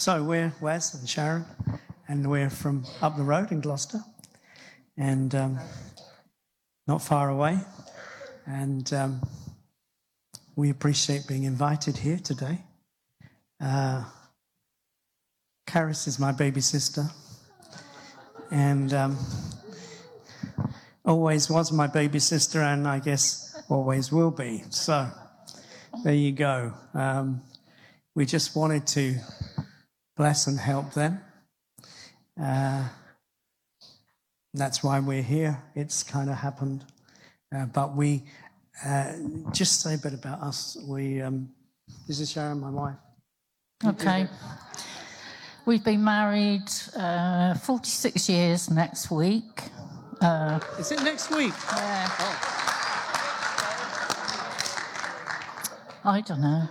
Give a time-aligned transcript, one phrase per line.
[0.00, 1.44] so we're Wes and Sharon,
[2.08, 4.00] and we're from up the road in Gloucester,
[4.96, 5.58] and um,
[6.86, 7.58] not far away.
[8.46, 9.20] And um,
[10.56, 12.60] we appreciate being invited here today.
[13.60, 14.04] Uh,
[15.66, 17.04] Karis is my baby sister,
[18.50, 19.18] and um,
[21.04, 24.64] always was my baby sister, and I guess always will be.
[24.70, 25.10] So
[26.04, 26.72] there you go.
[26.94, 27.42] Um,
[28.14, 29.16] we just wanted to
[30.20, 31.18] bless and help them.
[32.38, 32.86] Uh,
[34.52, 35.62] that's why we're here.
[35.74, 36.84] It's kind of happened.
[37.56, 38.24] Uh, but we
[38.84, 39.14] uh,
[39.50, 40.76] just say a bit about us.
[40.86, 41.48] We um,
[42.06, 42.96] this is Sharon, my wife.
[43.82, 44.28] Okay.
[45.64, 49.62] We've been married uh, 46 years next week.
[50.20, 51.54] Uh, Is it next week?
[51.74, 52.10] yeah.
[56.04, 56.68] I don't know.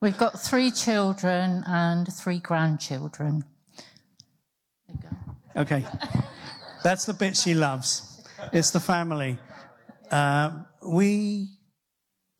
[0.00, 3.44] We've got three children and three grandchildren.
[4.86, 5.60] There you go.
[5.60, 5.84] Okay,
[6.82, 8.22] that's the bit she loves.
[8.50, 9.36] It's the family.
[10.10, 11.48] Uh, we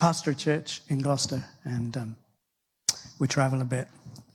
[0.00, 2.16] pastor a church in Gloucester, and um,
[3.18, 3.88] we travel a bit,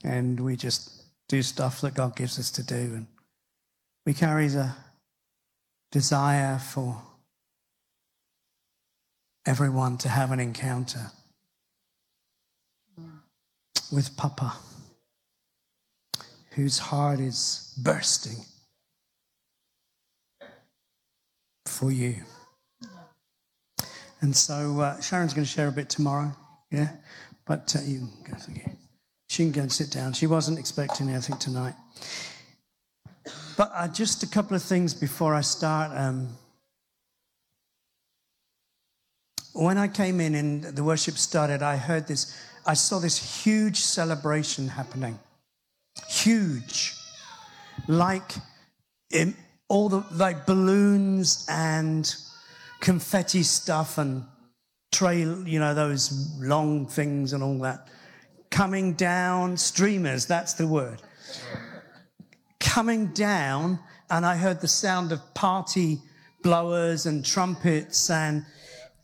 [0.04, 3.08] and we just do stuff that God gives us to do, and
[4.04, 4.76] we carry a
[5.90, 7.02] desire for
[9.44, 11.10] everyone to have an encounter
[13.92, 14.54] with Papa,
[16.50, 18.38] whose heart is bursting
[21.66, 22.16] for you.
[24.20, 26.32] And so uh, Sharon's going to share a bit tomorrow,
[26.70, 26.88] yeah?
[27.44, 28.60] But uh, you can go.
[29.28, 30.12] She can go and sit down.
[30.12, 31.74] She wasn't expecting anything tonight.
[33.56, 35.90] But uh, just a couple of things before I start.
[35.96, 36.28] Um,
[39.52, 43.78] when I came in and the worship started, I heard this, I saw this huge
[43.78, 45.18] celebration happening.
[46.08, 46.94] Huge.
[47.86, 48.32] Like
[49.10, 49.34] in
[49.68, 52.12] all the, like balloons and
[52.80, 54.24] confetti stuff and
[54.92, 57.88] trail, you know, those long things and all that.
[58.50, 61.02] Coming down, streamers, that's the word.
[62.60, 63.78] Coming down,
[64.10, 65.98] and I heard the sound of party
[66.42, 68.44] blowers and trumpets and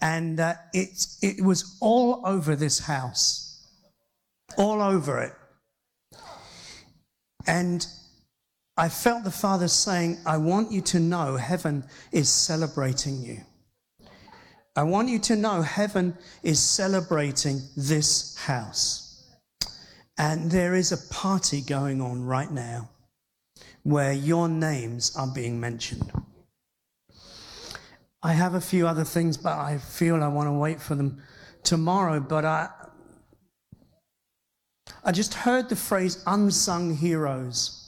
[0.02, 3.51] and uh, it, it was all over this house,
[4.56, 5.32] all over it.
[7.46, 7.86] And
[8.76, 13.40] I felt the Father saying, I want you to know heaven is celebrating you.
[14.74, 19.24] I want you to know heaven is celebrating this house.
[20.16, 22.88] And there is a party going on right now
[23.82, 26.10] where your names are being mentioned.
[28.22, 31.20] I have a few other things, but I feel I want to wait for them
[31.64, 32.20] tomorrow.
[32.20, 32.70] But I,
[35.04, 37.78] I just heard the phrase unsung heroes.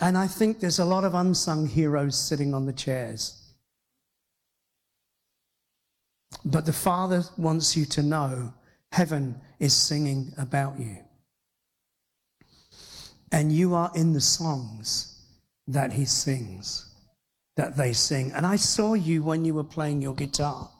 [0.00, 3.42] And I think there's a lot of unsung heroes sitting on the chairs.
[6.44, 8.52] But the Father wants you to know
[8.92, 10.98] heaven is singing about you.
[13.32, 15.22] And you are in the songs
[15.66, 16.94] that He sings,
[17.56, 18.30] that they sing.
[18.32, 20.70] And I saw you when you were playing your guitar.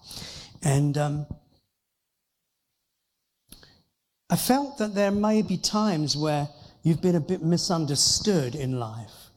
[0.62, 1.26] And um,
[4.28, 6.48] I felt that there may be times where
[6.82, 9.30] you've been a bit misunderstood in life.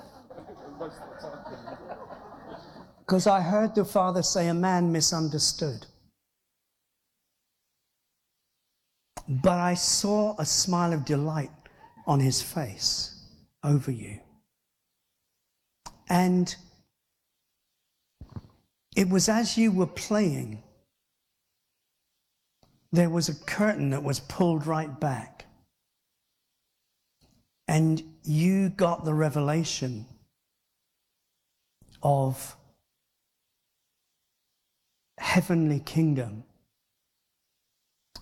[3.00, 5.84] Because I heard the Father say, A man misunderstood.
[9.28, 11.50] But I saw a smile of delight
[12.06, 13.22] on his face
[13.62, 14.20] over you.
[16.08, 16.54] And
[18.96, 20.62] it was as you were playing,
[22.92, 25.46] there was a curtain that was pulled right back.
[27.66, 30.04] And you got the revelation
[32.02, 32.56] of
[35.18, 36.44] heavenly kingdom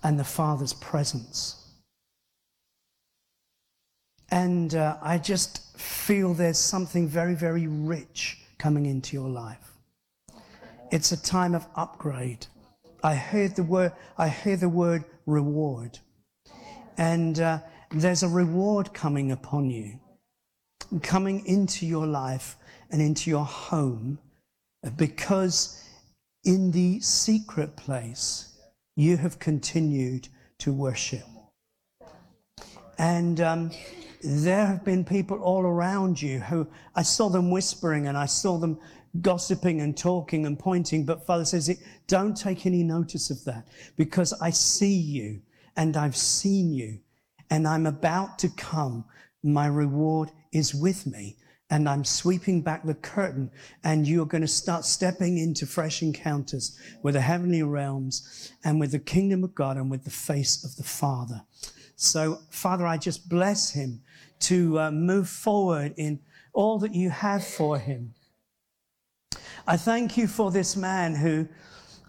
[0.03, 1.57] and the Father's presence.
[4.29, 9.73] And uh, I just feel there's something very, very rich coming into your life.
[10.91, 12.47] It's a time of upgrade.
[13.03, 15.99] I heard the word, I hear the word reward.
[16.97, 17.59] And uh,
[17.91, 19.99] there's a reward coming upon you,
[21.01, 22.57] coming into your life
[22.91, 24.19] and into your home
[24.97, 25.83] because
[26.43, 28.57] in the secret place
[28.95, 30.27] you have continued
[30.59, 31.23] to worship.
[32.97, 33.71] And um,
[34.23, 38.57] there have been people all around you who I saw them whispering and I saw
[38.57, 38.79] them
[39.19, 41.05] gossiping and talking and pointing.
[41.05, 43.67] But Father says, it don't take any notice of that
[43.97, 45.41] because I see you
[45.75, 46.99] and I've seen you
[47.49, 49.05] and I'm about to come.
[49.43, 51.37] My reward is with me.
[51.69, 53.49] And I'm sweeping back the curtain,
[53.85, 58.91] and you're going to start stepping into fresh encounters with the heavenly realms and with
[58.91, 61.43] the kingdom of God and with the face of the Father.
[61.95, 64.01] So, Father, I just bless him
[64.41, 66.19] to uh, move forward in
[66.51, 68.15] all that you have for him.
[69.67, 71.47] I thank you for this man who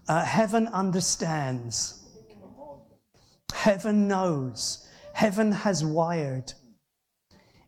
[0.08, 2.02] uh, heaven understands,
[3.52, 6.52] heaven knows, heaven has wired,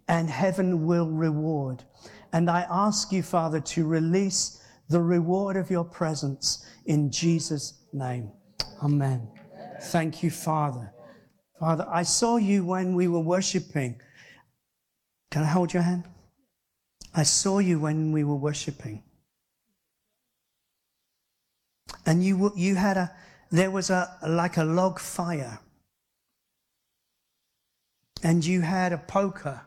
[0.09, 1.85] and heaven will reward.
[2.33, 8.33] And I ask you, Father, to release the reward of your presence in Jesus' name.
[8.83, 9.29] Amen.
[9.83, 10.93] Thank you, Father.
[11.61, 14.01] Father, I saw you when we were worshiping.
[15.31, 16.05] Can I hold your hand?
[17.15, 19.03] I saw you when we were worshiping.
[22.07, 23.11] And you, you had a,
[23.51, 25.59] there was a, like a log fire.
[28.23, 29.61] And you had a poker.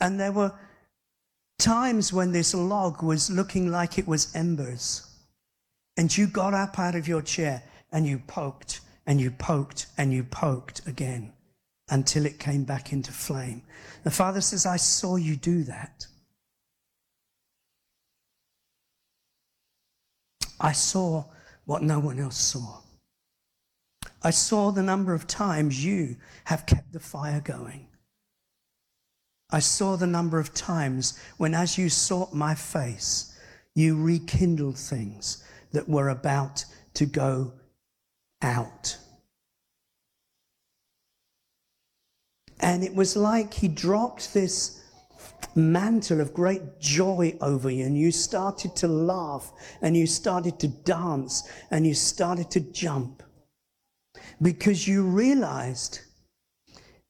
[0.00, 0.52] and there were
[1.58, 5.06] times when this log was looking like it was embers.
[5.96, 7.62] And you got up out of your chair
[7.92, 11.32] and you poked and you poked and you poked again
[11.90, 13.62] until it came back into flame.
[14.02, 16.06] The Father says, I saw you do that.
[20.60, 21.24] I saw
[21.64, 22.80] what no one else saw.
[24.22, 27.88] I saw the number of times you have kept the fire going.
[29.50, 33.38] I saw the number of times when, as you sought my face,
[33.74, 36.64] you rekindled things that were about
[36.94, 37.52] to go
[38.40, 38.96] out.
[42.60, 44.80] And it was like he dropped this
[45.54, 49.52] mantle of great joy over you, and you started to laugh,
[49.82, 53.22] and you started to dance, and you started to jump
[54.42, 56.00] because you realized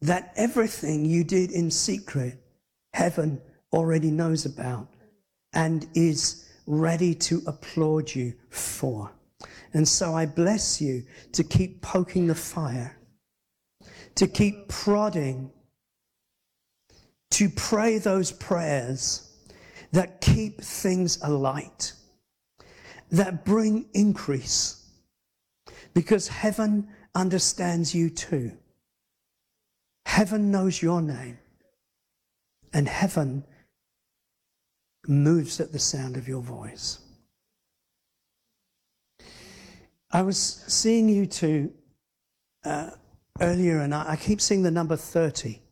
[0.00, 2.38] that everything you did in secret,
[2.92, 3.40] heaven
[3.72, 4.88] already knows about
[5.54, 9.10] and is ready to applaud you for.
[9.72, 12.98] And so I bless you to keep poking the fire,
[14.14, 15.50] to keep prodding,
[17.34, 19.28] to pray those prayers
[19.90, 21.92] that keep things alight,
[23.10, 24.88] that bring increase,
[25.94, 26.86] because heaven
[27.16, 28.52] understands you too.
[30.06, 31.36] Heaven knows your name,
[32.72, 33.42] and heaven
[35.08, 37.00] moves at the sound of your voice.
[40.12, 41.72] I was seeing you two
[42.64, 42.90] uh,
[43.40, 45.63] earlier, and I, I, keep seeing the number 30.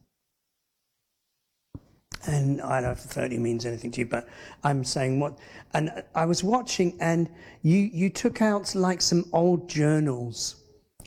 [2.27, 4.29] And I don't know if 30 means anything to you, but
[4.63, 5.39] I'm saying what.
[5.75, 7.29] And I was watching, and
[7.63, 10.57] you, you took out like some old journals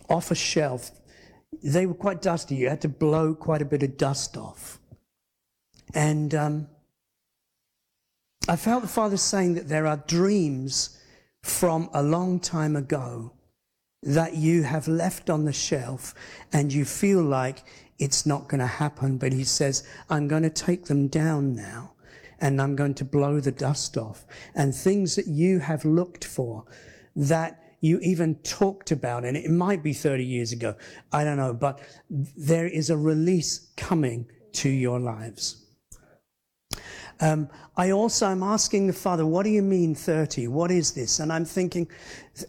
[0.09, 0.91] off a shelf.
[1.63, 2.55] They were quite dusty.
[2.55, 4.79] You had to blow quite a bit of dust off.
[5.93, 6.67] And um,
[8.49, 10.99] I felt the Father saying that there are dreams
[11.43, 13.31] from a long time ago
[14.03, 16.13] that you have left on the shelf
[16.53, 17.63] and you feel like
[17.99, 19.17] it's not going to happen.
[19.17, 21.93] But He says, I'm going to take them down now
[22.39, 24.25] and I'm going to blow the dust off.
[24.53, 26.65] And things that you have looked for
[27.15, 30.75] that you even talked about, and it might be 30 years ago,
[31.11, 35.64] I don't know, but there is a release coming to your lives.
[37.21, 40.47] Um, I also I'm asking the Father, what do you mean 30?
[40.47, 41.19] What is this?
[41.19, 41.87] And I'm thinking,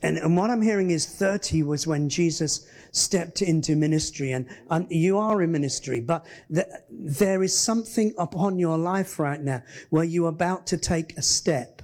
[0.03, 4.87] and, and what I'm hearing is 30 was when Jesus stepped into ministry, and, and
[4.91, 10.05] you are in ministry, but th- there is something upon your life right now where
[10.05, 11.83] you're about to take a step.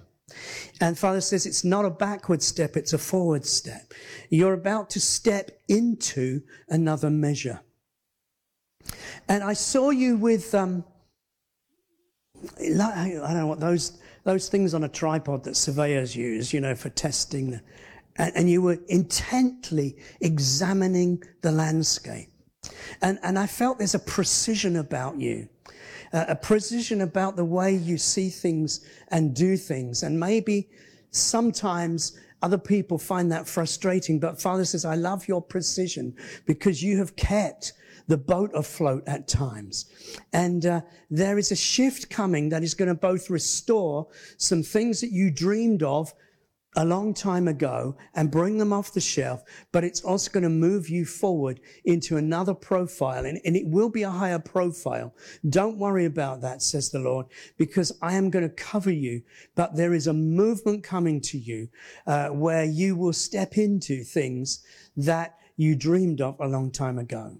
[0.80, 3.92] And Father says it's not a backward step, it's a forward step.
[4.30, 7.60] You're about to step into another measure.
[9.28, 10.84] And I saw you with, um,
[12.58, 16.74] I don't know what those, those things on a tripod that surveyors use, you know,
[16.74, 17.60] for testing.
[18.16, 22.28] And, and you were intently examining the landscape.
[23.00, 25.48] And, and I felt there's a precision about you
[26.12, 30.02] uh, a precision about the way you see things and do things.
[30.02, 30.68] And maybe
[31.10, 36.98] sometimes other people find that frustrating, but Father says, I love your precision because you
[36.98, 37.72] have kept
[38.08, 39.90] the boat afloat at times.
[40.32, 40.80] And uh,
[41.10, 45.30] there is a shift coming that is going to both restore some things that you
[45.30, 46.12] dreamed of
[46.76, 49.42] a long time ago and bring them off the shelf,
[49.72, 53.90] but it's also going to move you forward into another profile and, and, it will
[53.90, 55.14] be a higher profile.
[55.50, 57.26] Don't worry about that, says the Lord,
[57.58, 59.22] because I am going to cover you,
[59.54, 61.68] but there is a movement coming to you,
[62.06, 64.64] uh, where you will step into things
[64.96, 67.36] that you dreamed of a long time ago.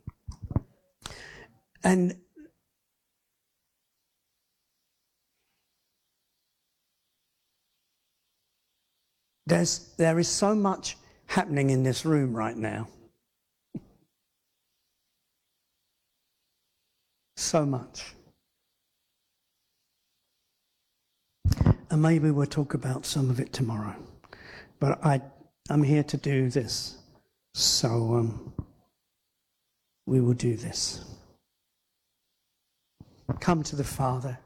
[1.84, 2.16] And
[9.46, 10.96] There's, there is so much
[11.26, 12.88] happening in this room right now.
[17.36, 18.14] So much.
[21.90, 23.94] And maybe we'll talk about some of it tomorrow.
[24.80, 25.20] But I,
[25.68, 26.96] I'm here to do this.
[27.54, 28.54] So um,
[30.06, 31.04] we will do this.
[33.40, 34.38] Come to the Father.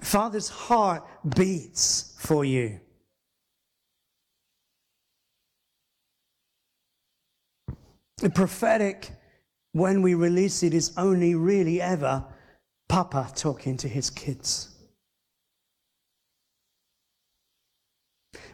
[0.00, 1.04] Father's heart
[1.36, 2.80] beats for you.
[8.16, 9.12] The prophetic,
[9.72, 12.24] when we release it, is only really ever
[12.88, 14.70] Papa talking to his kids.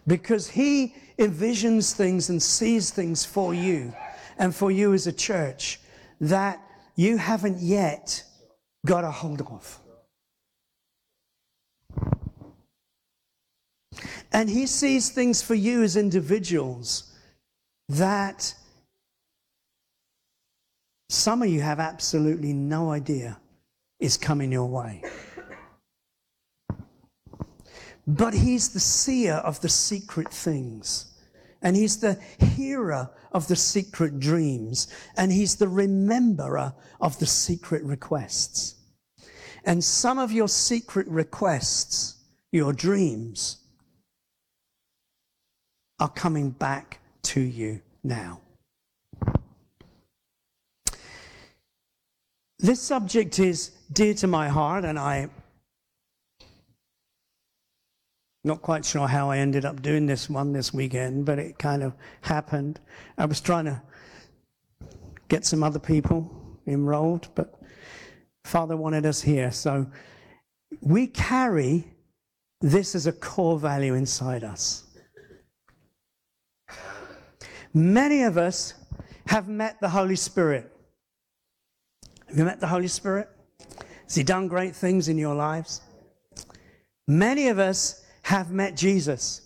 [0.06, 3.94] Because he envisions things and sees things for you
[4.38, 5.80] and for you as a church
[6.20, 6.60] that
[6.96, 8.22] you haven't yet
[8.86, 9.80] got a hold of.
[14.32, 17.12] And he sees things for you as individuals
[17.88, 18.54] that
[21.08, 23.38] some of you have absolutely no idea
[24.00, 25.02] is coming your way.
[28.06, 31.13] But he's the seer of the secret things.
[31.64, 34.86] And he's the hearer of the secret dreams.
[35.16, 38.76] And he's the rememberer of the secret requests.
[39.64, 43.56] And some of your secret requests, your dreams,
[45.98, 48.40] are coming back to you now.
[52.58, 55.30] This subject is dear to my heart, and I'm
[58.44, 61.82] not quite sure how I ended up doing this one this weekend, but it kind
[61.82, 62.78] of happened.
[63.16, 63.82] I was trying to
[65.28, 66.30] get some other people
[66.66, 67.58] enrolled, but
[68.44, 69.50] Father wanted us here.
[69.50, 69.86] So
[70.82, 71.84] we carry
[72.60, 74.84] this as a core value inside us.
[77.72, 78.74] Many of us
[79.26, 80.70] have met the Holy Spirit.
[82.28, 83.28] Have you met the Holy Spirit?
[84.04, 85.80] Has He done great things in your lives?
[87.08, 89.42] Many of us have met Jesus.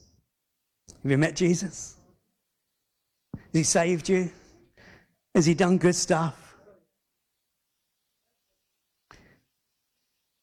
[1.02, 1.96] Have you met Jesus?
[3.34, 4.30] Has He saved you?
[5.34, 6.56] Has He done good stuff?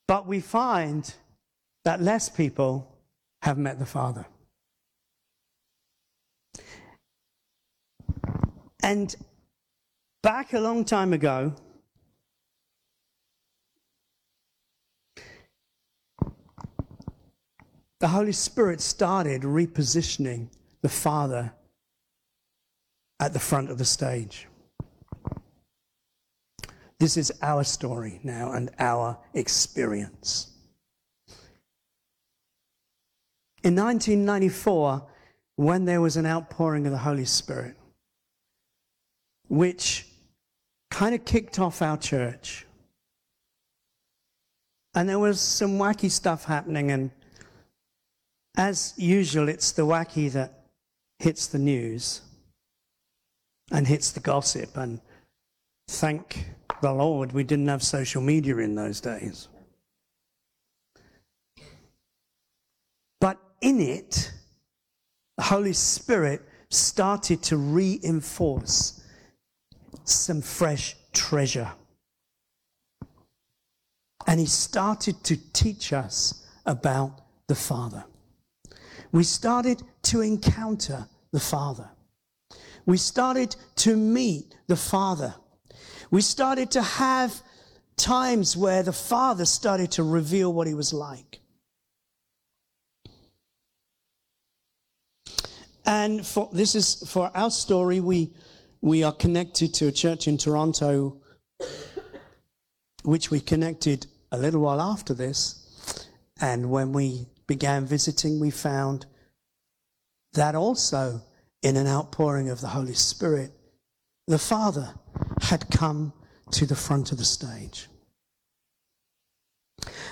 [0.08, 1.12] But we find
[1.86, 2.88] that less people
[3.42, 4.26] have met the Father.
[8.84, 9.16] And
[10.22, 11.54] back a long time ago,
[18.06, 20.48] the Holy Spirit started repositioning
[20.84, 21.52] the Father
[23.20, 24.48] at the front of the stage.
[27.00, 30.52] This is our story now and our experience.
[33.64, 35.08] In 1994,
[35.56, 37.76] when there was an outpouring of the Holy Spirit,
[39.48, 40.06] which
[40.92, 42.68] kind of kicked off our church.
[44.94, 47.10] And there was some wacky stuff happening, and
[48.58, 50.66] as usual, it's the wacky that
[51.20, 52.22] hits the news
[53.72, 54.78] and hits the gossip.
[54.78, 55.02] And
[55.88, 56.50] thank
[56.82, 59.48] the Lord we didn't have social media in those days.
[63.20, 64.32] But in it,
[65.38, 69.02] the Holy Spirit started to reinforce
[70.04, 71.72] some fresh treasure.
[74.28, 78.06] And he started to teach us about the Father.
[79.16, 79.82] We started
[80.12, 81.90] to encounter the Father.
[82.86, 85.34] We started to meet the Father.
[86.12, 87.42] We started to have
[87.96, 91.40] times where the Father started to reveal what he was like.
[95.86, 98.34] And for, this is for our story, we
[98.82, 101.22] we are connected to a church in Toronto,
[103.06, 106.06] which we connected a little while after this.
[106.42, 109.06] And when we began visiting, we found
[110.34, 111.22] that also
[111.62, 113.52] in an outpouring of the Holy Spirit,
[114.28, 114.94] the Father
[115.42, 116.14] had come
[116.52, 117.88] to the front of the stage.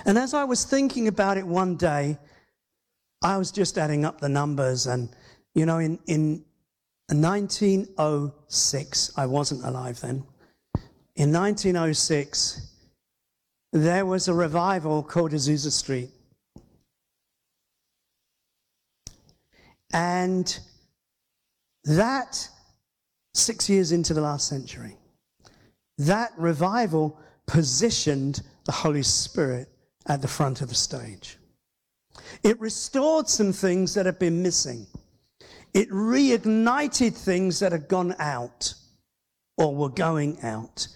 [0.04, 2.18] And as I was thinking about it one day,
[3.22, 4.86] I was just adding up the numbers.
[4.86, 5.08] And,
[5.54, 6.44] you know, in, in
[7.08, 10.24] 1906, I wasn't alive then.
[11.16, 12.68] In 1906,
[13.72, 16.10] there was a revival called Azusa Street.
[19.94, 20.58] And
[21.84, 22.48] that,
[23.32, 24.96] six years into the last century,
[25.98, 29.68] that revival positioned the Holy Spirit
[30.06, 31.38] at the front of the stage.
[32.42, 34.86] It restored some things that had been missing.
[35.72, 38.74] It reignited things that had gone out
[39.56, 40.88] or were going out.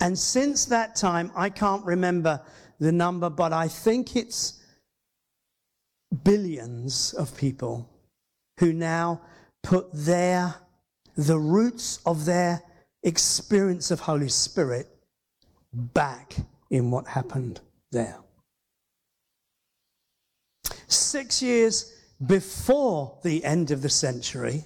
[0.00, 2.40] And since that time, I can't remember
[2.78, 4.60] the number, but I think it's
[6.22, 7.90] billions of people
[8.58, 9.20] who now
[9.62, 10.54] put their,
[11.16, 12.62] the roots of their
[13.02, 14.88] experience of Holy Spirit
[15.72, 16.36] back
[16.70, 18.18] in what happened there.
[20.86, 21.92] Six years
[22.24, 24.64] before the end of the century,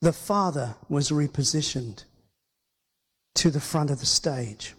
[0.00, 2.04] the Father was repositioned
[3.34, 4.74] to the front of the stage.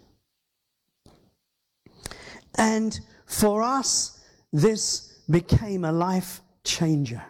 [2.55, 4.19] And for us,
[4.51, 7.21] this became a life changer.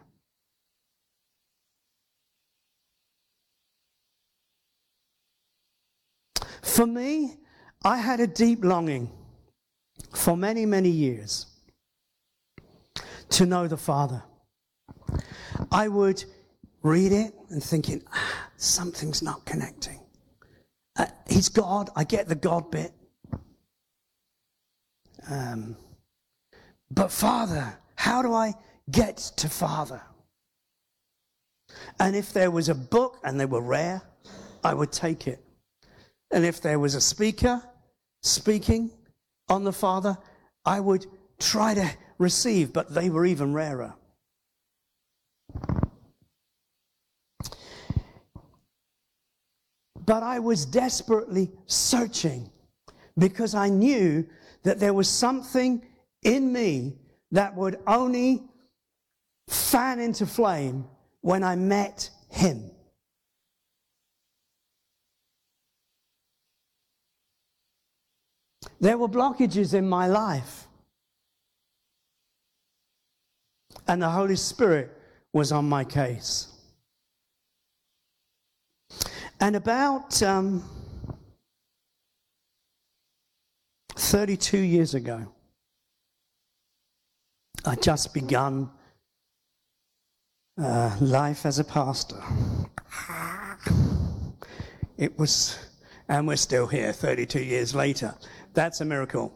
[6.62, 7.38] For me,
[7.84, 9.10] I had a deep longing
[10.14, 11.48] for many, many years
[13.30, 14.24] to know the Father.
[15.72, 16.24] I would
[16.84, 20.00] read it and thinking, ah, something's not connecting.
[20.98, 21.90] Uh, he's God.
[21.96, 22.94] I get the God bit.
[25.30, 25.76] Um,
[26.92, 28.54] but Father, how do I
[28.90, 30.02] get to Father?
[32.00, 34.02] And if there was a book and they were rare,
[34.64, 35.44] I would take it.
[36.32, 37.62] And if there was a speaker
[38.24, 38.90] speaking
[39.50, 40.18] on the Father,
[40.64, 41.08] I would
[41.40, 43.94] try to receive, but they were even rarer.
[50.06, 52.50] But I was desperately searching
[53.18, 54.26] because I knew
[54.64, 55.86] that there was something
[56.24, 56.96] in me
[57.32, 58.44] that would only
[59.48, 60.86] fan into flame
[61.22, 62.72] when I met him.
[68.80, 70.68] There were blockages in my life.
[73.88, 74.96] And the Holy Spirit
[75.34, 76.48] was on my case.
[79.42, 80.64] And about um,
[83.96, 85.28] 32 years ago,
[87.66, 88.70] I just begun
[90.62, 92.22] uh, life as a pastor.
[94.98, 95.58] It was,
[96.08, 98.16] and we're still here 32 years later.
[98.54, 99.34] That's a miracle.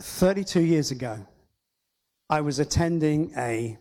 [0.00, 1.26] 32 years ago,
[2.30, 3.78] I was attending a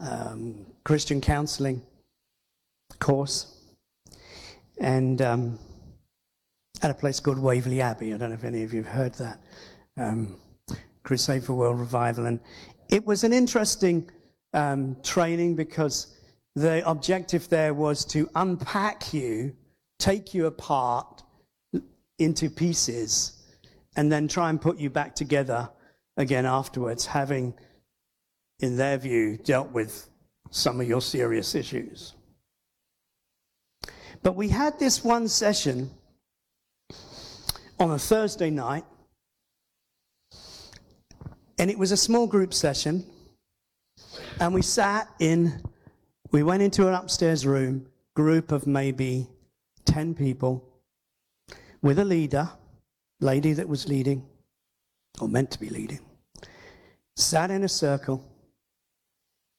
[0.00, 1.82] um, Christian counseling
[2.98, 3.54] course
[4.78, 5.58] and um,
[6.82, 8.12] at a place called Waverley Abbey.
[8.12, 9.38] I don't know if any of you have heard that.
[9.96, 10.36] Um,
[11.04, 12.26] Crusade for World Revival.
[12.26, 12.40] And
[12.88, 14.10] it was an interesting
[14.52, 16.16] um, training because
[16.56, 19.54] the objective there was to unpack you,
[19.98, 21.22] take you apart
[22.18, 23.42] into pieces,
[23.96, 25.68] and then try and put you back together
[26.16, 27.54] again afterwards, having,
[28.60, 30.08] in their view, dealt with
[30.50, 32.14] some of your serious issues.
[34.22, 35.90] But we had this one session
[37.78, 38.84] on a Thursday night,
[41.58, 43.04] and it was a small group session.
[44.40, 45.62] And we sat in,
[46.32, 49.28] we went into an upstairs room, group of maybe
[49.84, 50.64] 10 people,
[51.82, 52.50] with a leader,
[53.20, 54.26] lady that was leading,
[55.20, 56.00] or meant to be leading,
[57.16, 58.24] sat in a circle,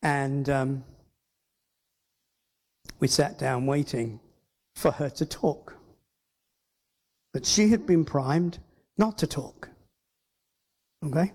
[0.01, 0.83] and um,
[2.99, 4.19] we sat down waiting
[4.75, 5.75] for her to talk.
[7.33, 8.59] But she had been primed
[8.97, 9.69] not to talk.
[11.05, 11.31] Okay?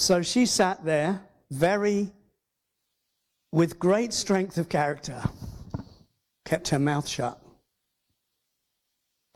[0.00, 2.12] So she sat there very,
[3.50, 5.24] with great strength of character,
[6.44, 7.42] kept her mouth shut.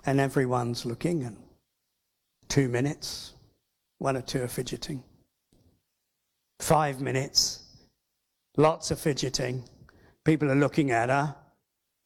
[0.06, 1.36] And everyone's looking, and
[2.48, 3.34] two minutes,
[3.98, 5.02] one or two are fidgeting.
[6.60, 7.64] Five minutes,
[8.56, 9.64] lots of fidgeting.
[10.24, 11.34] People are looking at her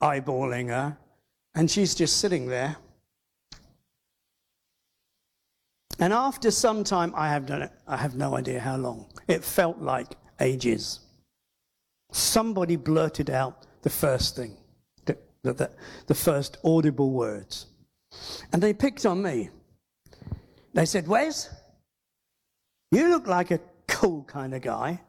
[0.03, 0.97] eyeballing her,
[1.55, 2.77] and she's just sitting there.
[5.99, 9.43] And after some time, I have done it, I have no idea how long, it
[9.43, 11.01] felt like ages.
[12.13, 14.57] Somebody blurted out the first thing,
[15.07, 15.71] the, the,
[16.07, 17.67] the, first audible words.
[18.53, 19.51] And they picked on me.
[20.75, 21.49] They said, Wes,
[22.91, 25.01] you look like a cool kind of guy.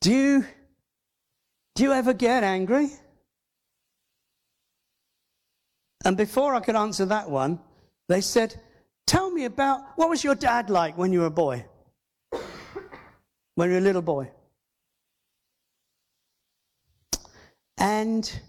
[0.00, 0.44] do you
[1.74, 2.88] do you ever get angry?
[6.06, 7.60] And before I could answer that one,
[8.08, 8.60] they said,
[9.06, 11.64] Tell me about what was your dad like when you were a boy?
[13.54, 14.30] When you were a little boy?
[17.78, 18.40] And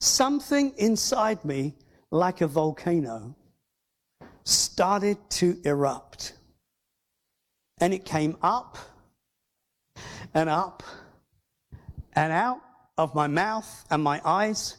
[0.00, 1.74] something inside me,
[2.10, 3.34] like a volcano,
[4.44, 6.34] started to erupt.
[7.78, 8.78] And it came up
[10.32, 10.82] and up
[12.14, 12.60] and out
[12.96, 14.76] of my mouth and my eyes,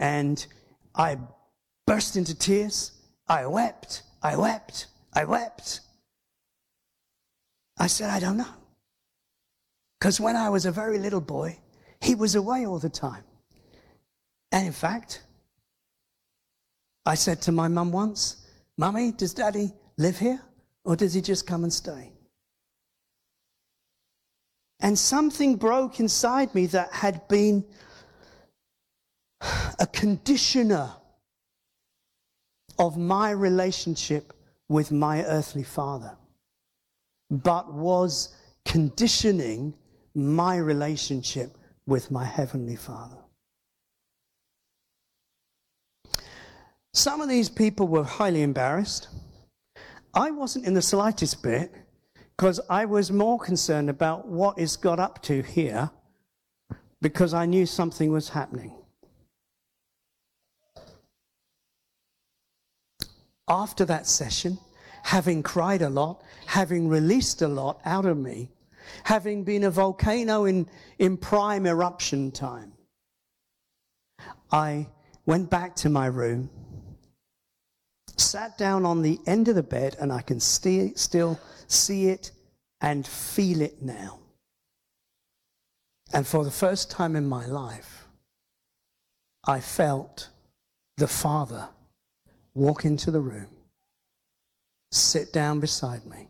[0.00, 0.44] and
[0.94, 1.18] I
[1.86, 2.92] burst into tears.
[3.28, 5.80] I wept, I wept, I wept.
[7.78, 8.54] I said, I don't know.
[9.98, 11.58] Because when I was a very little boy,
[12.00, 13.24] he was away all the time.
[14.50, 15.22] And in fact,
[17.06, 20.40] I said to my mum once, Mummy, does daddy live here
[20.84, 22.12] or does he just come and stay?
[24.80, 27.64] And something broke inside me that had been
[29.78, 30.90] a conditioner
[32.82, 34.32] of my relationship
[34.68, 36.16] with my earthly father,
[37.30, 39.72] but was conditioning
[40.16, 43.18] my relationship with my heavenly father.
[46.92, 49.06] Some of these people were highly embarrassed.
[50.12, 51.72] I wasn't in the slightest bit
[52.36, 55.88] because I was more concerned about what is God up to here
[57.00, 58.81] because I knew something was happening.
[63.48, 64.58] After that session,
[65.02, 68.50] having cried a lot, having released a lot out of me,
[69.04, 72.72] having been a volcano in, in prime eruption time,
[74.50, 74.88] I
[75.26, 76.50] went back to my room
[78.32, 82.30] sat down on the end of the bed, and I can st- still see it
[82.80, 84.20] and feel it now.
[86.14, 88.06] And for the first time in my life,
[89.44, 90.28] I felt
[90.96, 91.68] the Father
[92.54, 93.48] walk into the room,
[94.90, 96.28] sit down beside me,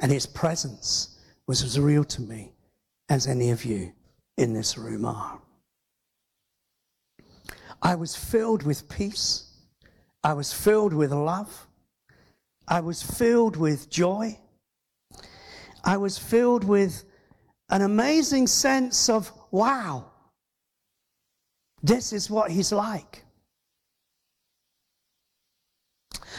[0.00, 2.52] and his presence was as real to me
[3.08, 3.92] as any of you
[4.36, 5.40] in this room are.
[7.82, 9.44] I was filled with peace.
[10.22, 11.66] I was filled with love.
[12.66, 14.38] I was filled with joy.
[15.84, 17.04] I was filled with
[17.70, 20.10] an amazing sense of, wow,
[21.82, 23.24] this is what he's like.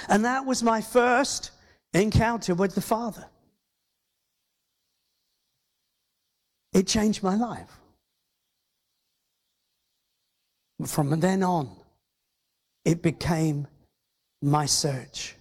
[0.10, 1.52] And that was my first
[1.94, 3.26] encounter with the Father.
[6.74, 7.70] It changed my life.
[10.86, 11.70] From then on,
[12.86, 13.68] it became
[14.42, 15.36] my search.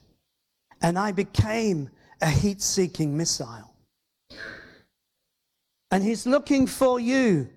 [0.82, 1.88] And I became
[2.20, 3.72] a heat seeking missile.
[5.90, 7.48] And He's looking for you.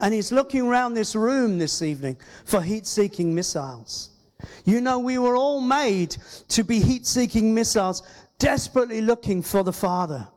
[0.00, 4.15] And He's looking around this room this evening for heat seeking missiles.
[4.64, 6.16] You know, we were all made
[6.48, 8.02] to be heat seeking missiles,
[8.38, 10.28] desperately looking for the Father.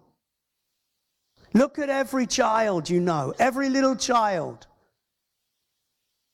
[1.53, 4.67] Look at every child you know, every little child.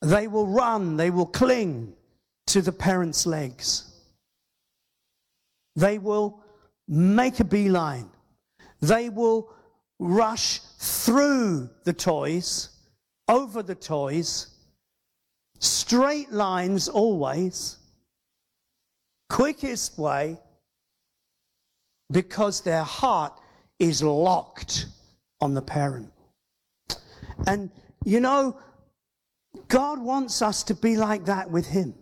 [0.01, 1.93] They will run, they will cling
[2.47, 3.91] to the parents' legs.
[5.75, 6.41] They will
[6.87, 8.09] make a beeline.
[8.81, 9.51] They will
[9.99, 12.69] rush through the toys,
[13.27, 14.54] over the toys,
[15.65, 17.77] straight lines always,
[19.29, 20.37] quickest way,
[22.11, 23.39] because their heart
[23.79, 24.85] is locked
[25.41, 26.11] on the parent.
[27.47, 27.69] And
[28.05, 28.57] you know,
[29.67, 31.95] God wants us to be like that with Him.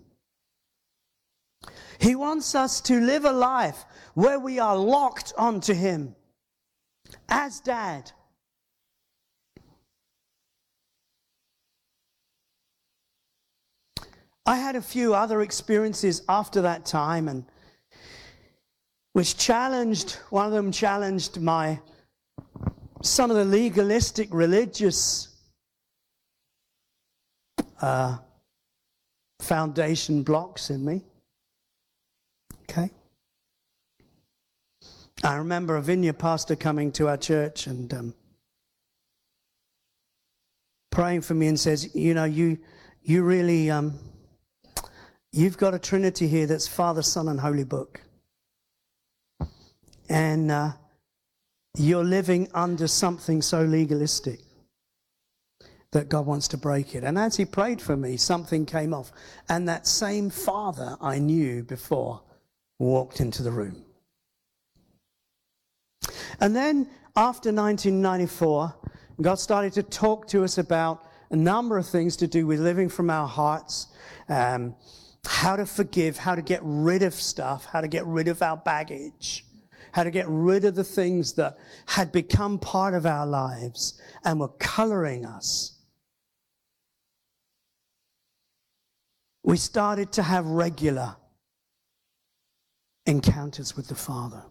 [2.00, 6.16] He wants us to live a life where we are locked onto Him
[7.30, 8.12] as dad.
[14.46, 17.46] I had a few other experiences after that time and
[19.14, 21.80] which challenged one of them challenged my
[23.02, 25.30] some of the legalistic religious
[27.82, 28.18] uh,
[29.40, 31.04] foundation blocks in me
[32.70, 32.90] Okay?
[35.24, 38.14] I remember a vineyard pastor coming to our church and um,
[40.90, 42.58] praying for me and says, You know, you,
[43.04, 44.00] you really, um,
[45.34, 48.02] you've got a trinity here that's Father, Son, and Holy Book.
[50.08, 50.74] And uh,
[51.76, 54.40] you're living under something so legalistic
[55.92, 57.04] that God wants to break it.
[57.04, 59.12] And as he prayed for me, something came off.
[59.50, 62.22] And that same father I knew before
[62.80, 63.84] walked into the room.
[66.40, 68.76] And then after 1994,
[69.22, 72.90] God started to talk to us about a number of things to do with living
[72.90, 73.88] from our hearts,
[74.30, 74.76] um,
[75.26, 78.58] how to forgive, how to get rid of stuff, how to get rid of our
[78.58, 79.46] baggage,
[79.92, 84.40] how to get rid of the things that had become part of our lives and
[84.40, 85.78] were coloring us.
[89.44, 91.16] We started to have regular
[93.06, 94.44] encounters with the Father.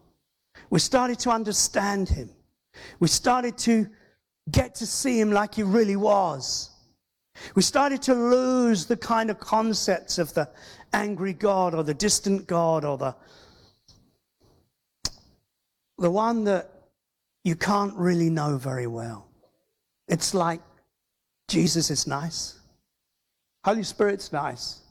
[0.69, 2.29] We started to understand Him.
[2.99, 3.87] We started to
[4.49, 6.69] get to see Him like He really was.
[7.55, 10.49] We started to lose the kind of concepts of the
[10.93, 13.15] angry God or the distant God or the,
[15.97, 16.69] the one that
[17.43, 19.27] you can't really know very well.
[20.07, 20.61] It's like
[21.47, 22.59] Jesus is nice,
[23.65, 24.81] Holy Spirit's nice,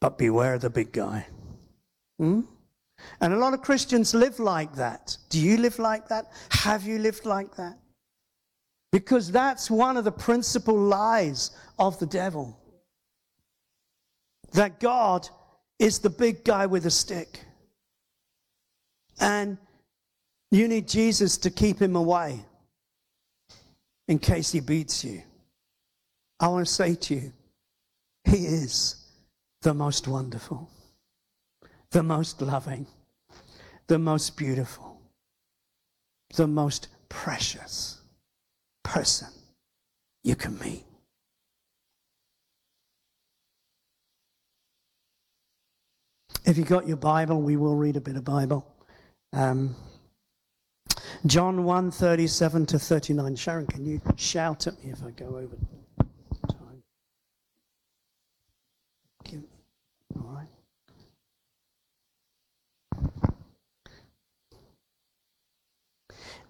[0.00, 1.26] but beware the big guy.
[2.18, 2.42] Hmm?
[3.20, 5.16] And a lot of Christians live like that.
[5.30, 6.30] Do you live like that?
[6.50, 7.78] Have you lived like that?
[8.92, 12.58] Because that's one of the principal lies of the devil.
[14.52, 15.28] That God
[15.78, 17.40] is the big guy with a stick.
[19.20, 19.58] And
[20.50, 22.40] you need Jesus to keep him away
[24.08, 25.22] in case he beats you.
[26.40, 27.32] I want to say to you,
[28.24, 28.96] he is
[29.62, 30.68] the most wonderful,
[31.90, 32.86] the most loving,
[33.86, 35.00] the most beautiful,
[36.34, 37.99] the most precious
[38.82, 39.28] person
[40.22, 40.84] you can meet.
[46.44, 48.66] If you got your Bible, we will read a bit of Bible.
[49.32, 49.76] Um,
[51.26, 53.36] John 1 37 to 39.
[53.36, 55.56] Sharon, can you shout at me if I go over
[56.48, 56.82] time?
[60.16, 60.48] All right.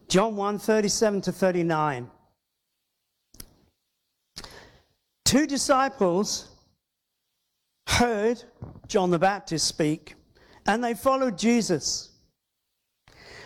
[0.08, 2.10] John 1 37 to 39.
[5.30, 6.48] Two disciples
[7.86, 8.42] heard
[8.88, 10.16] John the Baptist speak
[10.66, 12.10] and they followed Jesus.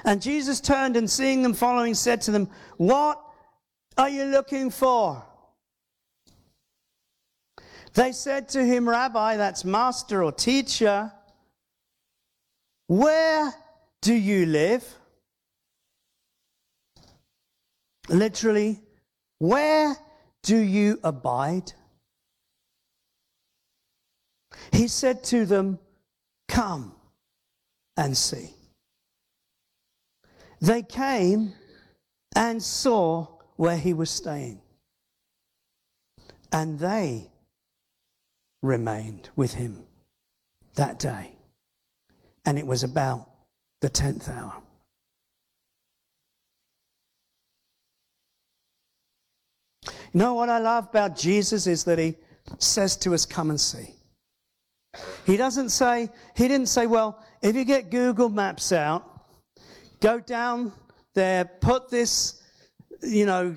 [0.06, 3.20] And Jesus turned and seeing them following said to them, What
[3.98, 5.22] are you looking for?
[7.92, 11.12] They said to him, Rabbi, that's master or teacher,
[12.86, 13.52] where
[14.00, 14.90] do you live?
[18.08, 18.80] Literally,
[19.36, 19.94] where
[20.44, 21.72] do you abide?
[24.72, 25.78] He said to them,
[26.48, 26.94] Come
[27.96, 28.50] and see.
[30.60, 31.54] They came
[32.36, 33.26] and saw
[33.56, 34.60] where he was staying.
[36.52, 37.30] And they
[38.62, 39.84] remained with him
[40.74, 41.32] that day.
[42.44, 43.28] And it was about
[43.80, 44.63] the 10th hour.
[50.14, 52.14] Know what I love about Jesus is that he
[52.58, 53.94] says to us, Come and see.
[55.26, 59.04] He doesn't say, He didn't say, Well, if you get Google Maps out,
[60.00, 60.72] go down
[61.14, 62.40] there, put this,
[63.02, 63.56] you know,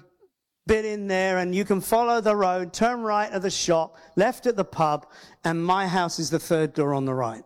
[0.65, 4.47] bit in there, and you can follow the road, turn right at the shop, left
[4.47, 5.07] at the pub,
[5.43, 7.43] and my house is the third door on the right.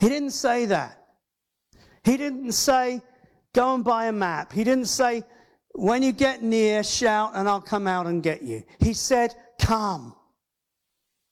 [0.00, 0.98] He didn't say that.
[2.02, 3.00] He didn't say,
[3.54, 4.52] Go and buy a map.
[4.52, 5.22] He didn't say,
[5.74, 8.62] when you get near, shout and I'll come out and get you.
[8.78, 10.14] He said, Come.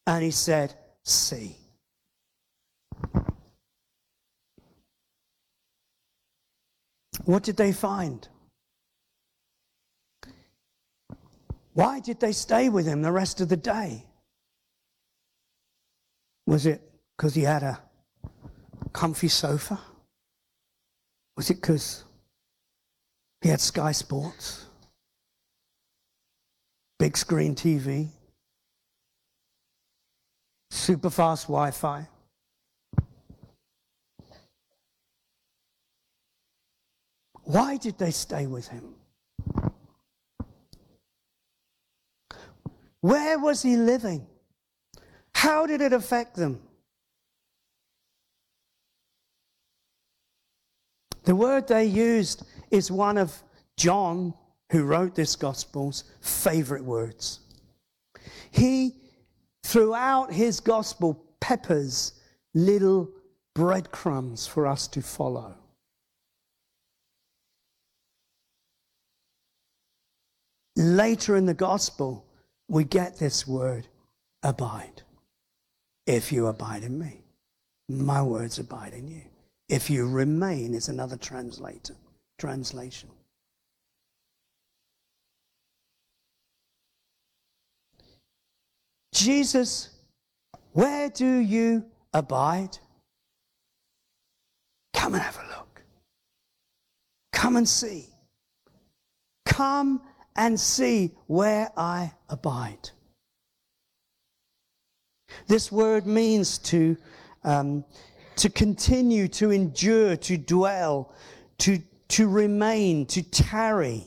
[0.06, 0.74] And he said,
[1.04, 1.56] See.
[7.24, 8.26] What did they find?
[11.74, 14.04] Why did they stay with him the rest of the day?
[16.46, 16.82] Was it
[17.16, 17.80] because he had a
[18.92, 19.78] comfy sofa?
[21.36, 22.04] Was it because
[23.42, 24.66] he had Sky Sports,
[26.98, 28.08] big screen TV,
[30.70, 32.08] super fast Wi Fi.
[37.42, 38.94] Why did they stay with him?
[43.00, 44.24] Where was he living?
[45.34, 46.60] How did it affect them?
[51.24, 53.42] The word they used is one of
[53.76, 54.34] John,
[54.72, 57.40] who wrote this gospel's favorite words.
[58.50, 58.96] He,
[59.62, 62.14] throughout his gospel, peppers
[62.54, 63.10] little
[63.54, 65.54] breadcrumbs for us to follow.
[70.74, 72.24] Later in the gospel,
[72.68, 73.86] we get this word
[74.42, 75.02] abide.
[76.06, 77.24] If you abide in me,
[77.88, 79.22] my words abide in you.
[79.68, 81.94] If you remain is another translator,
[82.42, 83.08] translation.
[89.14, 89.90] Jesus,
[90.72, 92.76] where do you abide?
[94.92, 95.82] Come and have a look.
[97.32, 98.06] Come and see.
[99.46, 100.02] Come
[100.34, 102.90] and see where I abide.
[105.46, 106.96] This word means to,
[107.44, 107.84] um,
[108.34, 111.14] to continue, to endure, to dwell,
[111.58, 111.78] to,
[112.12, 114.06] to remain, to tarry.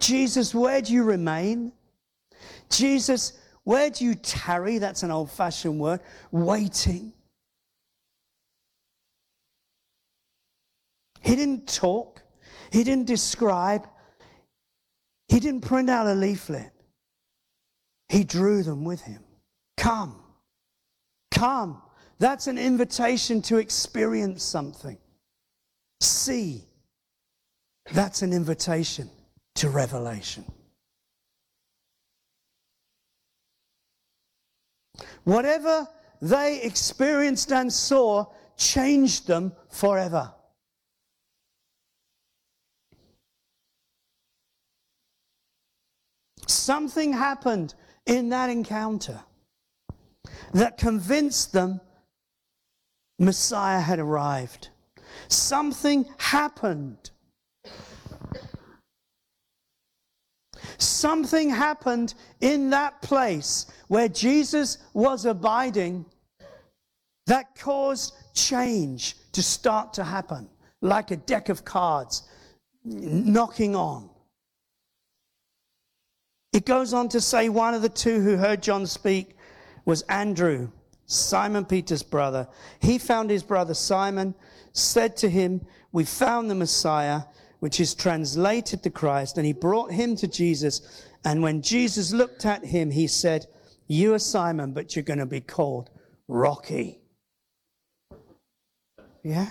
[0.00, 1.72] Jesus, where do you remain?
[2.70, 4.78] Jesus, where do you tarry?
[4.78, 6.00] That's an old fashioned word.
[6.32, 7.12] Waiting.
[11.20, 12.20] He didn't talk,
[12.72, 13.86] he didn't describe,
[15.28, 16.72] he didn't print out a leaflet.
[18.08, 19.22] He drew them with him.
[19.76, 20.20] Come,
[21.30, 21.80] come.
[22.18, 24.98] That's an invitation to experience something.
[26.02, 26.64] See,
[27.92, 29.08] that's an invitation
[29.54, 30.44] to revelation.
[35.22, 35.86] Whatever
[36.20, 40.32] they experienced and saw changed them forever.
[46.48, 47.74] Something happened
[48.06, 49.20] in that encounter
[50.52, 51.80] that convinced them
[53.20, 54.70] Messiah had arrived.
[55.28, 57.10] Something happened.
[60.78, 66.06] Something happened in that place where Jesus was abiding
[67.26, 70.48] that caused change to start to happen,
[70.80, 72.22] like a deck of cards
[72.84, 74.10] knocking on.
[76.52, 79.36] It goes on to say one of the two who heard John speak
[79.84, 80.70] was Andrew,
[81.06, 82.46] Simon Peter's brother.
[82.80, 84.34] He found his brother Simon,
[84.72, 87.22] said to him, We found the Messiah,
[87.60, 91.06] which is translated the Christ, and he brought him to Jesus.
[91.24, 93.46] And when Jesus looked at him, he said,
[93.86, 95.90] You are Simon, but you're going to be called
[96.28, 97.00] Rocky.
[99.22, 99.50] Yeah?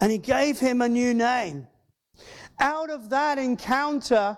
[0.00, 1.66] And he gave him a new name.
[2.58, 4.36] Out of that encounter,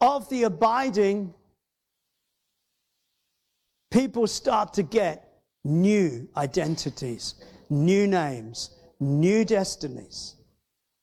[0.00, 1.34] of the abiding,
[3.90, 7.34] people start to get new identities,
[7.70, 10.34] new names, new destinies.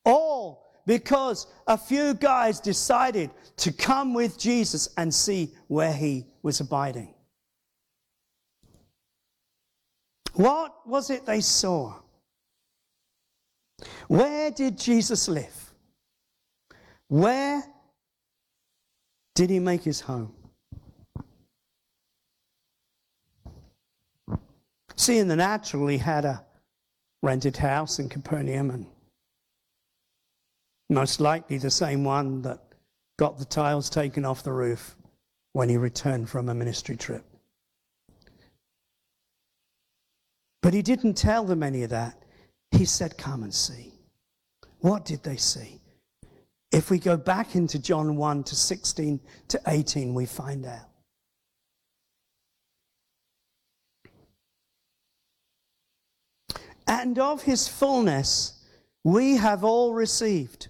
[0.05, 6.61] All because a few guys decided to come with Jesus and see where he was
[6.61, 7.13] abiding.
[10.33, 11.93] What was it they saw?
[14.07, 15.73] Where did Jesus live?
[17.09, 17.63] Where
[19.35, 20.33] did he make his home?
[24.95, 26.46] See, in the natural, he had a
[27.23, 28.85] rented house in Capernaum, and
[30.89, 32.59] most likely the same one that
[33.17, 34.95] got the tiles taken off the roof
[35.53, 37.25] when he returned from a ministry trip.
[40.61, 42.21] But he didn't tell them any of that.
[42.71, 43.93] He said, Come and see.
[44.79, 45.81] What did they see?
[46.71, 50.89] If we go back into John 1 to 16 to 18, we find out.
[56.87, 58.63] And of his fullness
[59.03, 60.67] we have all received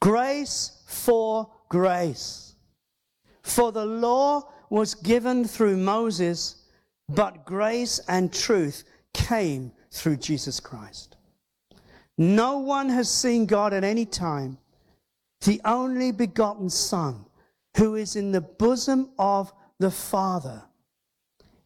[0.00, 2.54] grace for grace.
[3.42, 6.56] For the law was given through Moses,
[7.08, 11.16] but grace and truth came through Jesus Christ.
[12.16, 14.58] No one has seen God at any time
[15.42, 17.24] the only begotten Son,
[17.76, 20.62] who is in the bosom of the Father,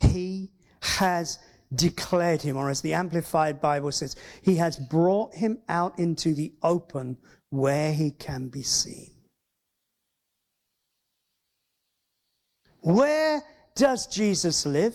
[0.00, 1.38] he has
[1.74, 6.52] declared him, or as the Amplified Bible says, he has brought him out into the
[6.62, 7.16] open
[7.50, 9.10] where he can be seen.
[12.80, 13.42] Where
[13.74, 14.94] does Jesus live?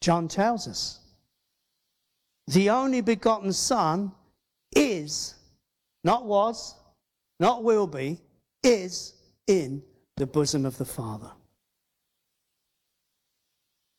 [0.00, 1.00] John tells us.
[2.46, 4.12] The only begotten Son
[4.76, 5.34] is
[6.04, 6.74] not was,
[7.40, 8.20] not will be,
[8.62, 9.14] is
[9.46, 9.82] in
[10.16, 11.30] the bosom of the Father.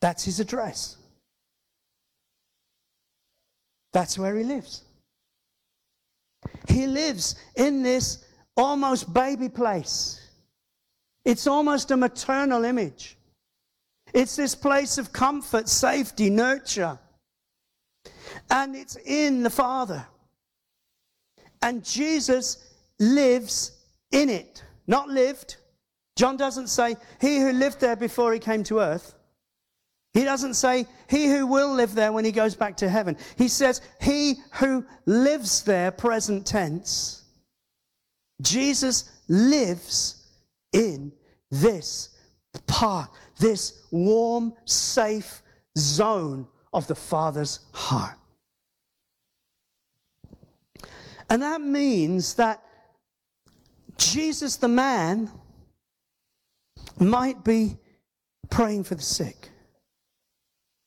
[0.06, 0.97] That's his address.
[3.91, 4.84] That's where he lives.
[6.70, 8.24] He lives in this
[8.56, 10.22] almost baby place.
[11.26, 13.18] It's almost a maternal image.
[14.14, 16.99] It's this place of comfort, safety, nurture.
[18.51, 20.06] And it's in the Father.
[21.64, 22.64] And Jesus
[22.99, 23.72] lives
[24.12, 24.64] in it.
[24.86, 25.56] not lived.
[26.16, 29.14] John doesn't say, He who lived there before he came to earth.
[30.16, 33.18] He doesn't say, He who will live there when he goes back to heaven.
[33.38, 37.26] He says, He who lives there, present tense.
[38.41, 40.26] Jesus lives
[40.72, 41.11] in
[41.51, 42.18] this
[42.66, 43.09] part,
[43.39, 45.41] this warm, safe
[45.78, 48.18] zone of the Father's heart.
[51.30, 52.63] And that means that
[53.97, 55.30] Jesus, the man,
[56.99, 57.76] might be
[58.49, 59.49] praying for the sick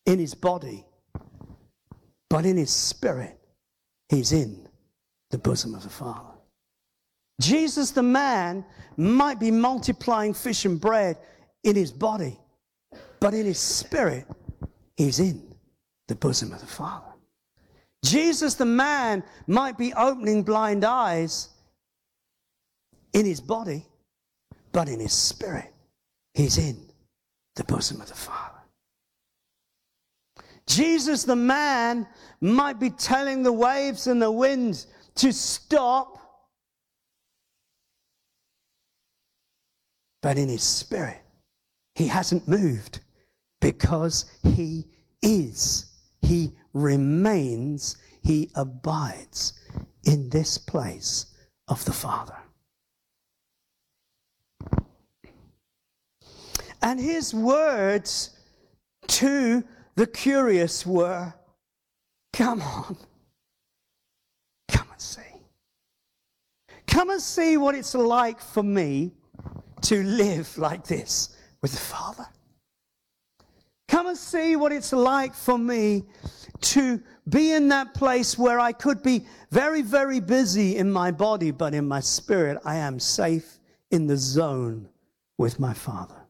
[0.08, 0.86] in his body,
[2.30, 3.38] but in his spirit,
[4.08, 4.66] he's in
[5.30, 6.32] the bosom of the Father.
[7.42, 8.64] Jesus, the man,
[8.96, 11.18] might be multiplying fish and bread
[11.62, 12.40] in his body,
[13.20, 14.26] but in his spirit,
[14.96, 15.54] he's in
[16.08, 17.12] the bosom of the Father.
[18.02, 21.50] Jesus, the man, might be opening blind eyes
[23.12, 23.84] in his body,
[24.72, 25.70] but in his spirit,
[26.32, 26.78] he's in
[27.56, 28.57] the bosom of the Father.
[30.68, 32.06] Jesus, the man,
[32.40, 36.18] might be telling the waves and the winds to stop,
[40.22, 41.22] but in his spirit,
[41.94, 43.00] he hasn't moved
[43.60, 44.84] because he
[45.22, 45.86] is,
[46.22, 49.54] he remains, he abides
[50.04, 51.34] in this place
[51.66, 52.36] of the Father.
[56.82, 58.38] And his words
[59.08, 59.64] to
[59.98, 61.34] the curious were,
[62.32, 62.96] Come on,
[64.68, 65.20] come and see.
[66.86, 69.10] Come and see what it's like for me
[69.82, 72.26] to live like this with the Father.
[73.88, 76.04] Come and see what it's like for me
[76.60, 81.50] to be in that place where I could be very, very busy in my body,
[81.50, 83.58] but in my spirit, I am safe
[83.90, 84.88] in the zone
[85.38, 86.27] with my Father.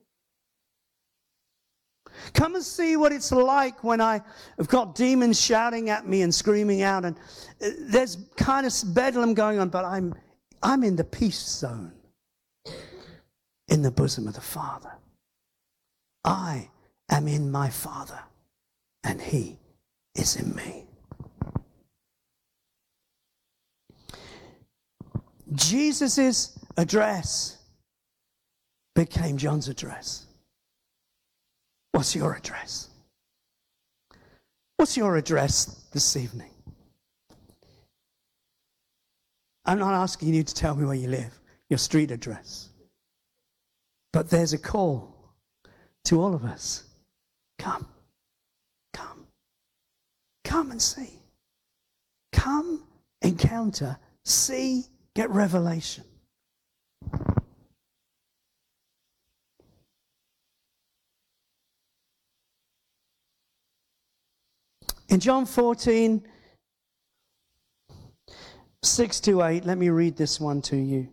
[2.35, 4.21] Come and see what it's like when I
[4.57, 7.17] have got demons shouting at me and screaming out, and
[7.63, 10.15] uh, there's kind of bedlam going on, but I'm,
[10.63, 11.93] I'm in the peace zone
[13.69, 14.93] in the bosom of the Father.
[16.25, 16.71] I
[17.11, 18.21] am in my Father,
[19.05, 19.59] and He
[20.15, 20.85] is in me.
[25.55, 27.59] Jesus' address
[28.95, 30.28] became John's address.
[31.99, 32.91] What's your address?
[34.77, 36.53] What's your address this evening?
[39.65, 41.37] I'm not asking you to tell me where you live,
[41.69, 42.69] your street address.
[44.13, 45.13] But there's a call
[46.05, 46.85] to all of us
[47.59, 47.89] come,
[48.93, 49.27] come,
[50.45, 51.19] come and see.
[52.33, 52.85] Come,
[53.23, 54.85] encounter, see,
[55.17, 56.05] get revelation.
[65.09, 66.23] In John 14,
[68.83, 71.09] 6 to 8, let me read this one to you.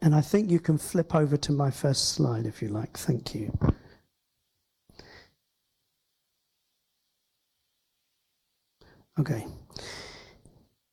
[0.00, 2.96] And I think you can flip over to my first slide if you like.
[2.96, 3.52] Thank you.
[9.18, 9.46] Okay.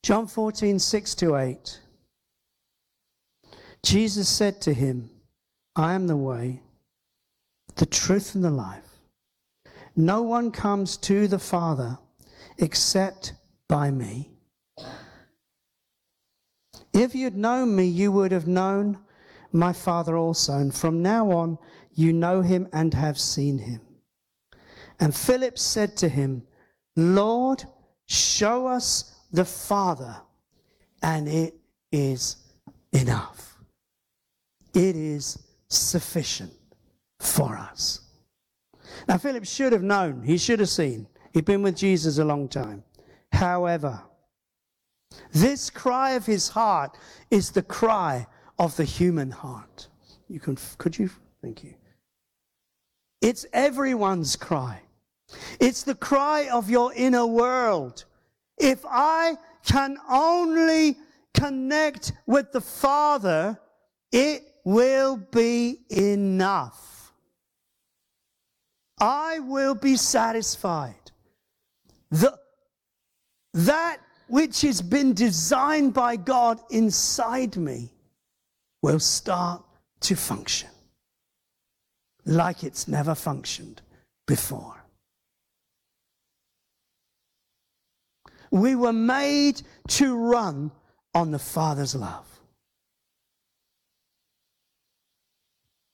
[0.03, 1.79] John 14, 6 to 8.
[3.83, 5.11] Jesus said to him,
[5.75, 6.61] I am the way,
[7.75, 8.99] the truth, and the life.
[9.95, 11.97] No one comes to the Father
[12.57, 13.33] except
[13.67, 14.31] by me.
[16.93, 18.99] If you'd known me, you would have known
[19.51, 20.53] my Father also.
[20.53, 21.57] And from now on,
[21.93, 23.81] you know him and have seen him.
[24.99, 26.43] And Philip said to him,
[26.95, 27.65] Lord,
[28.05, 30.15] show us the Father,
[31.01, 31.55] and it
[31.91, 32.37] is
[32.93, 33.57] enough.
[34.73, 36.53] It is sufficient
[37.19, 38.01] for us.
[39.07, 41.07] Now, Philip should have known, he should have seen.
[41.33, 42.83] He'd been with Jesus a long time.
[43.31, 44.01] However,
[45.33, 46.97] this cry of his heart
[47.29, 48.25] is the cry
[48.57, 49.87] of the human heart.
[50.29, 51.09] You can, could you?
[51.41, 51.73] Thank you.
[53.21, 54.81] It's everyone's cry.
[55.59, 58.05] It's the cry of your inner world.
[58.57, 59.35] If I
[59.65, 60.97] can only
[61.33, 63.59] connect with the Father,
[64.11, 66.94] it will be enough.
[68.99, 71.11] I will be satisfied.
[72.11, 72.37] The,
[73.53, 77.91] that which has been designed by God inside me
[78.81, 79.63] will start
[80.01, 80.69] to function
[82.25, 83.81] like it's never functioned
[84.27, 84.83] before.
[88.51, 90.71] We were made to run
[91.13, 92.27] on the Father's love.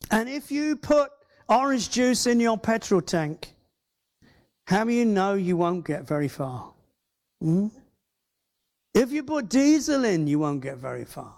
[0.09, 1.11] And if you put
[1.51, 3.53] orange juice in your petrol tank,
[4.65, 6.71] how do you know you won't get very far?
[7.41, 7.67] Hmm?
[8.93, 11.33] If you put diesel in, you won't get very far.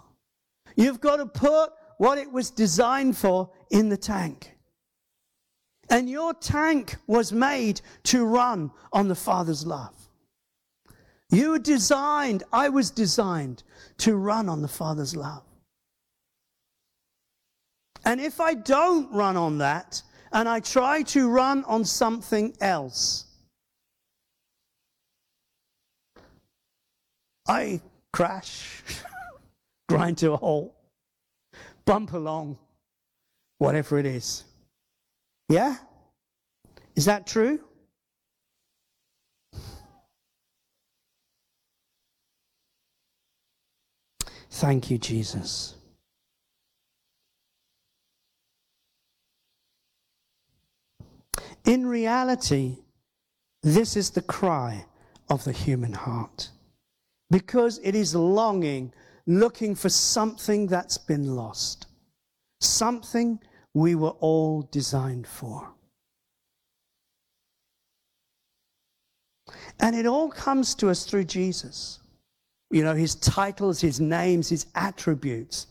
[0.76, 4.56] You've got to put what it was designed for in the tank.
[5.90, 9.94] And your tank was made to run on the Father's love.
[11.30, 13.62] You were designed, I was designed
[13.98, 15.42] to run on the Father's love.
[18.04, 20.02] And if I don't run on that,
[20.32, 23.24] and I try to run on something else,
[27.48, 27.80] I
[28.12, 28.82] crash,
[29.88, 30.74] grind to a halt,
[31.84, 32.58] bump along,
[33.58, 34.44] whatever it is.
[35.48, 35.76] Yeah?
[36.96, 37.60] Is that true?
[44.50, 45.74] Thank you, Jesus.
[51.64, 52.78] In reality,
[53.62, 54.84] this is the cry
[55.30, 56.50] of the human heart
[57.30, 58.92] because it is longing,
[59.26, 61.86] looking for something that's been lost,
[62.60, 63.40] something
[63.72, 65.70] we were all designed for.
[69.80, 72.00] And it all comes to us through Jesus.
[72.70, 75.66] You know, his titles, his names, his attributes.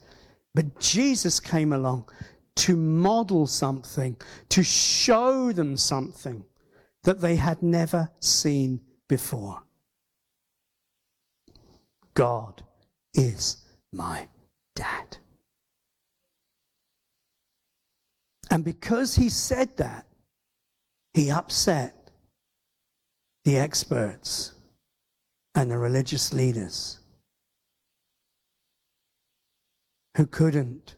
[0.55, 2.09] But Jesus came along
[2.55, 4.15] to model something,
[4.49, 6.43] to show them something
[7.03, 9.61] that they had never seen before.
[12.13, 12.63] God
[13.13, 13.57] is
[13.91, 14.27] my
[14.75, 15.17] dad.
[18.51, 20.05] And because he said that,
[21.13, 22.11] he upset
[23.45, 24.53] the experts
[25.55, 26.99] and the religious leaders
[30.15, 30.95] who couldn't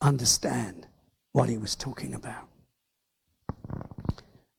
[0.00, 0.86] understand
[1.32, 2.48] what he was talking about.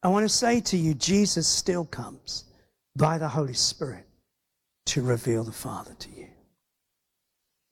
[0.02, 2.46] I want to say to you, Jesus still comes
[2.96, 4.06] by the Holy Spirit
[4.88, 6.28] to reveal the Father to you.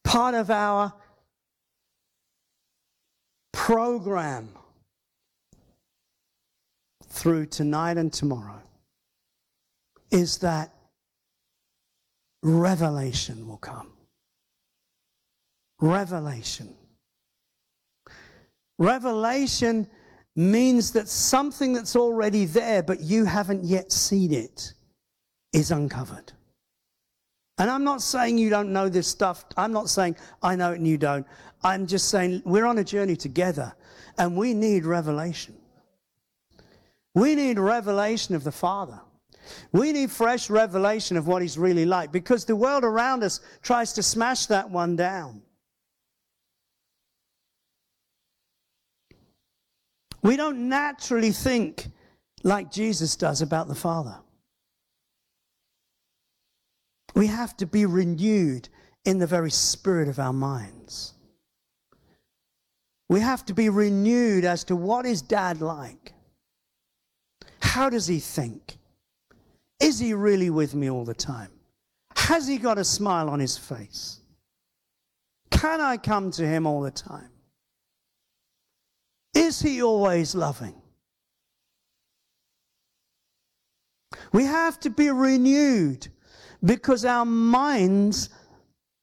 [0.03, 0.93] Part of our
[3.53, 4.49] program
[7.09, 8.61] through tonight and tomorrow
[10.11, 10.73] is that
[12.43, 13.91] revelation will come.
[15.79, 16.73] Revelation.
[18.77, 19.87] Revelation
[20.35, 24.73] means that something that's already there, but you haven't yet seen it,
[25.53, 26.31] is uncovered.
[27.57, 29.45] And I'm not saying you don't know this stuff.
[29.57, 31.25] I'm not saying I know it and you don't.
[31.63, 33.73] I'm just saying we're on a journey together
[34.19, 35.55] and we need revelation.
[37.15, 38.99] We need revelation of the Father.
[39.71, 43.93] We need fresh revelation of what He's really like because the world around us tries
[43.93, 45.41] to smash that one down.
[50.27, 51.87] We don't naturally think
[52.43, 54.17] like Jesus does about the Father.
[57.15, 58.67] We have to be renewed
[59.05, 61.13] in the very spirit of our minds.
[63.07, 66.11] We have to be renewed as to what is dad like?
[67.61, 68.79] How does he think?
[69.79, 71.51] Is he really with me all the time?
[72.17, 74.19] Has he got a smile on his face?
[75.51, 77.29] Can I come to him all the time?
[79.37, 80.73] Is he always loving?
[84.33, 86.07] We have to be renewed
[86.63, 88.29] because our minds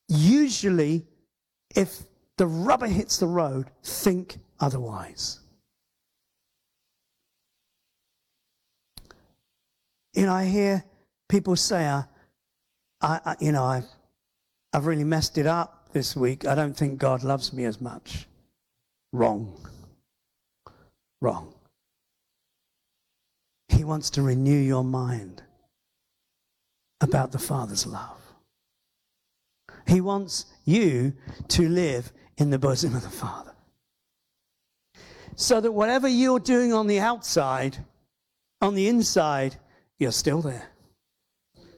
[0.09, 1.07] usually,
[1.76, 2.03] if
[2.37, 5.39] the rubber hits the road, think otherwise.
[10.14, 10.85] You know, I hear
[11.28, 12.05] people say, I,
[13.01, 13.87] I, you know, I've,
[14.72, 16.45] I've really messed it up this week.
[16.45, 18.26] I don't think God loves me as much.
[19.12, 19.57] Wrong.
[21.25, 21.55] Wrong.
[23.68, 25.43] He wants to renew your mind
[27.01, 28.20] about the Father's love.
[29.87, 31.14] He wants you
[31.49, 33.55] to live in the bosom of the Father.
[35.35, 37.79] So that whatever you're doing on the outside,
[38.61, 39.57] on the inside,
[39.99, 40.68] you're still there.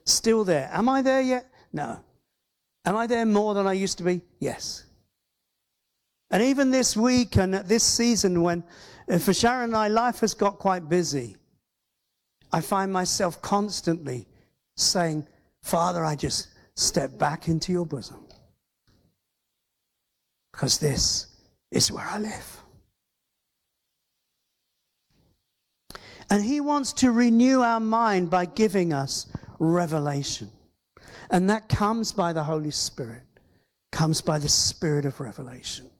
[0.06, 0.68] Still there.
[0.72, 1.46] Am I there yet?
[1.72, 2.00] No.
[2.84, 4.22] Am I there more than I used to be?
[4.40, 4.86] Yes.
[6.32, 8.64] And even this week and this season, when
[9.10, 11.36] uh, for Sharon and I, life has got quite busy,
[12.52, 14.26] I find myself constantly
[14.76, 15.26] saying,
[15.62, 18.26] Father, I just step back into your bosom.
[20.52, 21.26] Because this
[21.70, 22.62] is where I live.
[26.30, 29.26] And He wants to renew our mind by giving us
[29.58, 30.50] revelation.
[31.30, 33.22] And that comes by the Holy Spirit,
[33.92, 35.90] comes by the Spirit of revelation.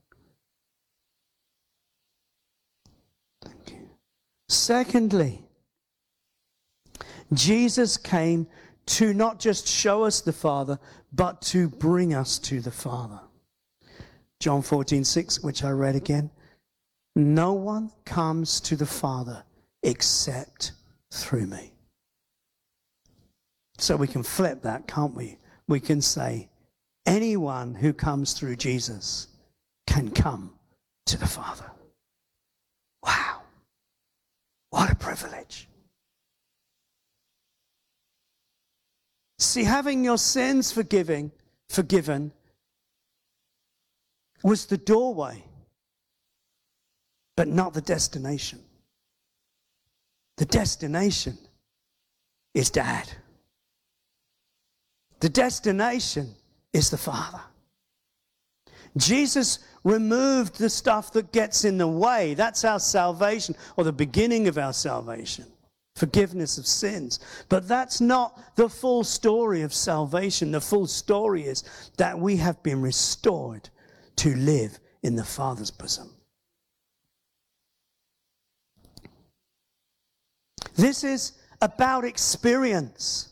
[3.42, 3.88] Thank you.
[4.48, 5.42] Secondly,
[7.32, 8.46] Jesus came
[8.86, 10.78] to not just show us the Father,
[11.12, 13.20] but to bring us to the Father.
[14.38, 16.30] John 14, 6, which I read again.
[17.16, 19.42] No one comes to the Father
[19.82, 20.72] except
[21.10, 21.72] through me.
[23.78, 25.38] So we can flip that, can't we?
[25.68, 26.48] We can say,
[27.06, 29.28] anyone who comes through Jesus
[29.86, 30.52] can come
[31.06, 31.70] to the Father.
[33.02, 33.42] Wow.
[34.76, 35.70] What a privilege.
[39.38, 41.32] See, having your sins forgiving,
[41.70, 42.30] forgiven
[44.42, 45.42] was the doorway,
[47.38, 48.58] but not the destination.
[50.36, 51.38] The destination
[52.52, 53.10] is dad.
[55.20, 56.34] The destination
[56.74, 57.40] is the Father.
[58.96, 62.34] Jesus removed the stuff that gets in the way.
[62.34, 65.46] That's our salvation, or the beginning of our salvation
[65.96, 67.18] forgiveness of sins.
[67.48, 70.52] But that's not the full story of salvation.
[70.52, 71.64] The full story is
[71.96, 73.68] that we have been restored
[74.16, 76.10] to live in the Father's bosom.
[80.74, 81.32] This is
[81.62, 83.30] about experience.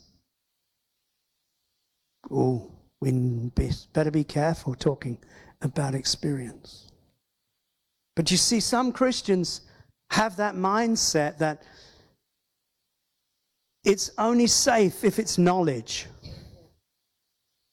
[2.30, 3.50] Oh, we
[3.92, 5.18] better be careful talking
[5.64, 6.90] about experience.
[8.16, 9.62] But you see, some Christians
[10.10, 11.62] have that mindset that
[13.84, 16.06] it's only safe if it's knowledge.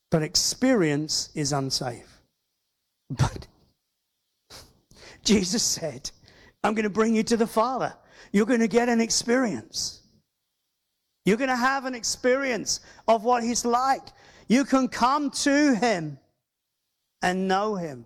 [0.09, 2.07] But experience is unsafe.
[3.17, 3.47] But
[5.23, 6.09] Jesus said,
[6.63, 7.93] I'm going to bring you to the Father.
[8.31, 10.01] You're going to get an experience.
[11.25, 14.01] You're going to have an experience of what He's like.
[14.47, 16.17] You can come to Him
[17.21, 18.05] and know Him.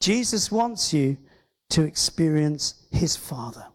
[0.00, 1.18] Jesus wants you
[1.70, 3.66] to experience His Father.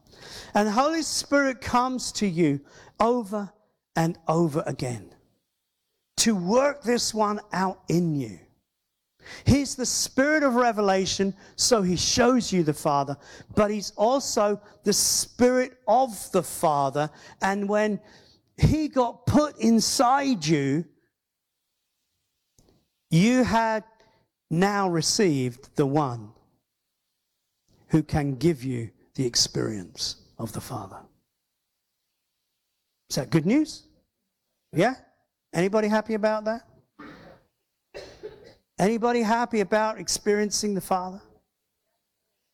[0.53, 2.61] And Holy Spirit comes to you
[2.99, 3.51] over
[3.95, 5.13] and over again
[6.17, 8.39] to work this one out in you.
[9.45, 13.17] He's the spirit of revelation, so he shows you the Father,
[13.55, 17.09] but he's also the spirit of the Father.
[17.41, 17.99] And when
[18.57, 20.85] he got put inside you,
[23.15, 23.83] you had
[24.51, 26.31] now received the one
[27.87, 30.97] who can give you the experience of the Father.
[33.09, 33.83] Is that good news?
[34.73, 34.95] Yeah?
[35.53, 36.63] Anybody happy about that?
[38.77, 41.21] Anybody happy about experiencing the Father?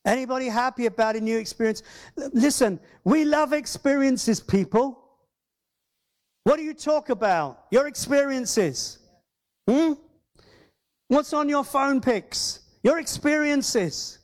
[0.06, 1.82] Anybody happy about a new experience?
[2.16, 5.04] Listen, we love experiences, people.
[6.44, 7.66] What do you talk about?
[7.72, 9.00] Your experiences.
[9.68, 9.94] Hmm?
[11.12, 12.62] What's on your phone pics?
[12.84, 14.20] Your experiences.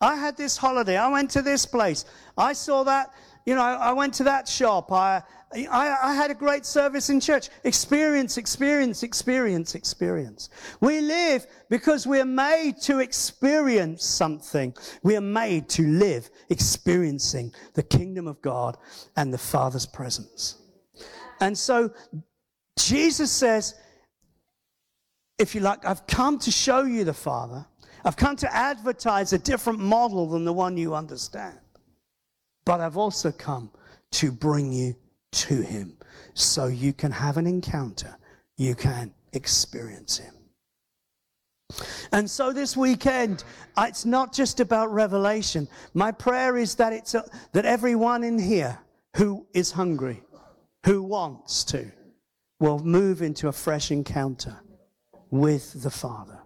[0.00, 0.96] I had this holiday.
[0.96, 2.04] I went to this place.
[2.36, 3.12] I saw that,
[3.46, 4.90] you know, I went to that shop.
[4.90, 5.22] I,
[5.52, 7.48] I, I, had a great service in church.
[7.62, 10.50] Experience, experience, experience, experience.
[10.80, 14.74] We live because we're made to experience something.
[15.04, 18.78] We are made to live experiencing the kingdom of God
[19.14, 20.60] and the Father's presence.
[21.40, 21.92] And so
[22.76, 23.76] Jesus says,
[25.38, 27.66] if you like, I've come to show you the Father.
[28.04, 31.58] I've come to advertise a different model than the one you understand.
[32.64, 33.70] But I've also come
[34.12, 34.96] to bring you
[35.32, 35.96] to Him
[36.34, 38.16] so you can have an encounter,
[38.56, 40.32] you can experience Him.
[42.12, 43.42] And so this weekend,
[43.76, 45.68] it's not just about revelation.
[45.94, 48.78] My prayer is that it's a, that everyone in here
[49.16, 50.22] who is hungry,
[50.84, 51.90] who wants to,
[52.60, 54.56] will move into a fresh encounter
[55.30, 56.38] with the Father.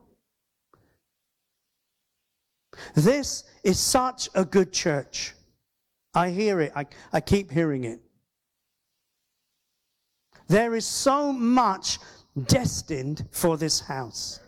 [2.95, 5.35] This is such a good church.
[6.15, 6.73] I hear it.
[6.75, 8.01] I, I keep hearing it.
[10.49, 11.99] There is so much
[12.47, 14.41] destined for this house.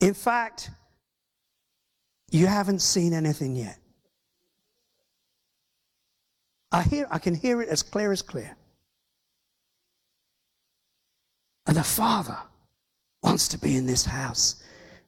[0.00, 0.70] In fact,
[2.30, 3.78] you haven't seen anything yet.
[6.74, 8.56] I hear I can hear it as clear as clear.
[11.66, 12.36] And the Father
[13.22, 14.56] wants to be in this house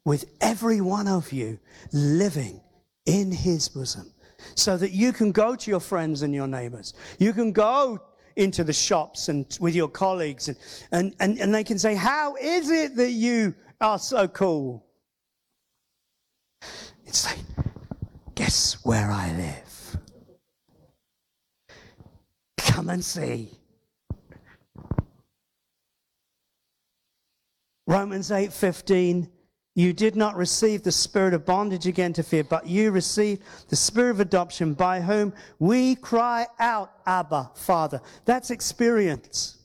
[0.04, 1.58] with every one of you
[1.92, 2.60] living
[3.04, 4.12] in His bosom
[4.54, 6.94] so that you can go to your friends and your neighbors.
[7.18, 8.00] You can go
[8.36, 10.56] into the shops and with your colleagues and,
[10.92, 14.86] and, and, and they can say, How is it that you are so cool?
[17.06, 17.38] It's like,
[18.36, 19.66] guess where I live?
[22.76, 23.48] Come and see.
[27.86, 29.30] Romans 8:15
[29.74, 33.76] you did not receive the spirit of bondage again to fear, but you received the
[33.76, 38.02] spirit of adoption by whom we cry out, Abba, Father.
[38.26, 39.56] That's experience.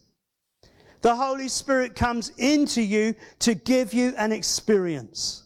[1.02, 5.44] The Holy Spirit comes into you to give you an experience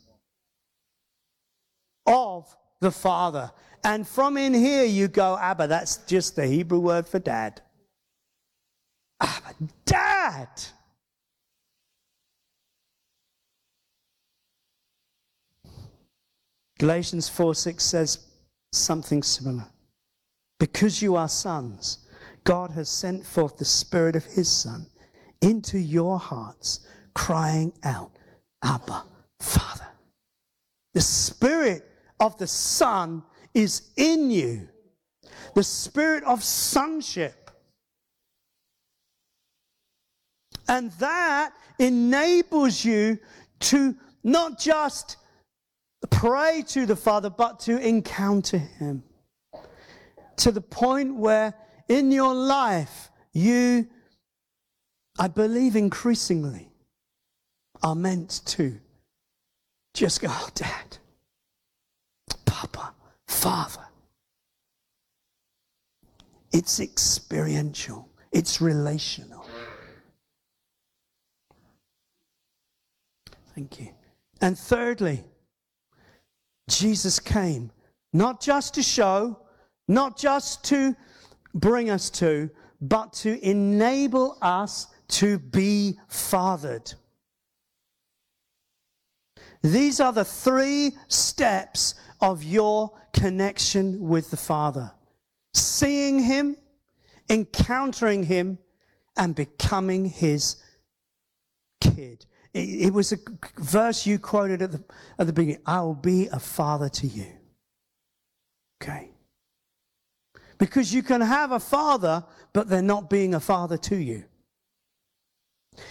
[2.06, 3.52] of the Father.
[3.86, 5.68] And from in here you go, Abba.
[5.68, 7.62] That's just the Hebrew word for dad.
[9.22, 9.54] Abba,
[9.86, 10.50] dad.
[16.80, 18.26] Galatians 4 6 says
[18.74, 19.68] something similar.
[20.60, 22.08] Because you are sons,
[22.44, 24.88] God has sent forth the Spirit of His Son
[25.42, 28.18] into your hearts, crying out,
[28.64, 29.04] Abba,
[29.40, 29.86] Father.
[30.96, 31.88] The Spirit
[32.20, 33.22] of the Son
[33.56, 34.68] is in you,
[35.56, 37.50] the Spirit of sonship.
[40.68, 43.18] And that enables you
[43.62, 45.18] to not just
[46.10, 49.04] pray to the Father, but to encounter Him.
[50.38, 51.54] To the point where
[51.88, 53.88] in your life you,
[55.18, 56.70] I believe increasingly,
[57.82, 58.78] are meant to
[59.94, 60.98] just go, oh, Dad,
[62.46, 62.95] Papa,
[63.36, 63.86] Father.
[66.52, 69.46] It's experiential, it's relational.
[73.54, 73.90] Thank you.
[74.42, 75.24] And thirdly,
[76.70, 77.72] Jesus came
[78.14, 79.40] not just to show,
[79.88, 80.96] not just to
[81.54, 82.50] bring us to,
[82.82, 86.94] but to enable us to be fathered.
[89.62, 94.92] These are the three steps of your connection with the Father
[95.56, 96.58] seeing Him,
[97.30, 98.58] encountering Him,
[99.18, 100.58] and becoming His
[101.82, 102.26] kid.
[102.54, 103.18] It, was a
[103.58, 104.84] verse you quoted at the,
[105.20, 107.28] at the beginning I will be a father to you.
[108.82, 109.10] Okay.
[110.58, 114.24] Because you can have a father, but they're not being a father to you.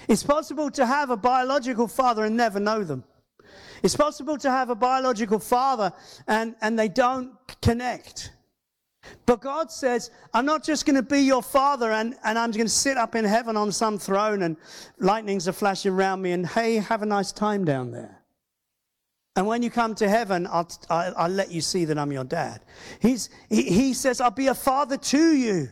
[0.09, 3.05] It's possible to have a biological father and never know them.
[3.85, 5.93] It's possible to have a biological father
[6.27, 8.33] and, and they don't connect.
[9.27, 12.65] But God says, I'm not just going to be your father and, and I'm going
[12.65, 14.57] to sit up in heaven on some throne and
[14.99, 18.23] lightnings are flashing around me and hey, have a nice time down there.
[19.37, 22.25] And when you come to heaven, I'll, I'll, I'll let you see that I'm your
[22.25, 22.65] dad.
[23.01, 25.69] He's, he, he says, I'll be a father to you.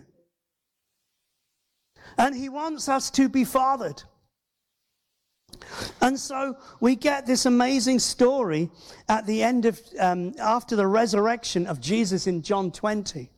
[2.19, 4.03] And he wants us to be fathered.
[6.01, 8.71] And so we get this amazing story
[9.09, 13.31] at the end of, um, after the resurrection of Jesus in John 20.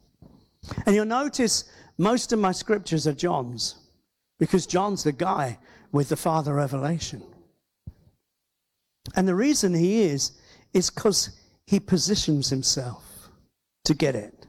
[0.87, 1.65] And you'll notice
[1.99, 3.77] most of my scriptures are John's,
[4.39, 5.59] because John's the guy
[5.93, 7.23] with the Father revelation.
[9.15, 10.33] And the reason he is,
[10.73, 11.31] is because
[11.67, 13.29] he positions himself
[13.85, 14.47] to get it.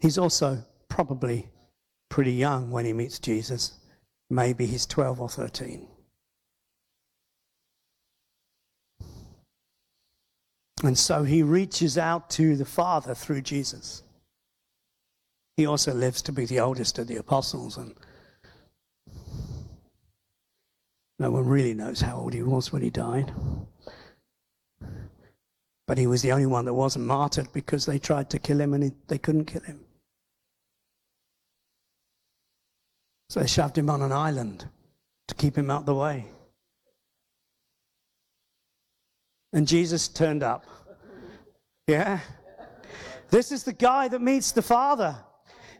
[0.00, 1.48] He's also probably
[2.08, 3.72] pretty young when he meets Jesus.
[4.28, 5.86] Maybe he's 12 or 13.
[10.82, 14.02] And so he reaches out to the Father through Jesus.
[15.56, 17.94] He also lives to be the oldest of the apostles, and
[21.18, 23.32] no one really knows how old he was when he died.
[25.86, 28.74] But he was the only one that wasn't martyred because they tried to kill him
[28.74, 29.85] and they couldn't kill him.
[33.28, 34.68] So they shoved him on an island
[35.28, 36.26] to keep him out the way.
[39.52, 40.66] And Jesus turned up.
[41.86, 42.20] Yeah?
[43.30, 45.16] This is the guy that meets the Father.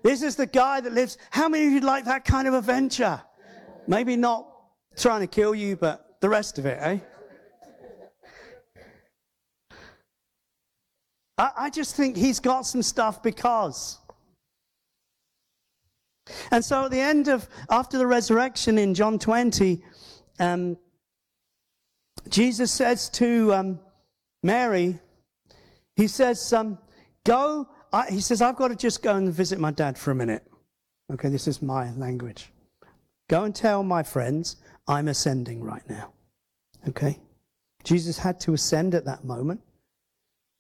[0.03, 1.19] This is the guy that lives.
[1.31, 3.21] How many of you like that kind of adventure?
[3.87, 4.49] Maybe not
[4.97, 6.99] trying to kill you, but the rest of it, eh?
[11.39, 13.99] I, I just think he's got some stuff because.
[16.51, 19.83] And so at the end of, after the resurrection in John 20,
[20.39, 20.77] um,
[22.29, 23.81] Jesus says to um,
[24.43, 24.99] Mary,
[25.95, 26.79] he says, um,
[27.25, 30.15] go, I, he says, I've got to just go and visit my dad for a
[30.15, 30.45] minute.
[31.13, 32.53] Okay, this is my language.
[33.29, 34.57] Go and tell my friends
[34.89, 36.13] I'm ascending right now.
[36.89, 37.19] Okay?
[37.85, 39.61] Jesus had to ascend at that moment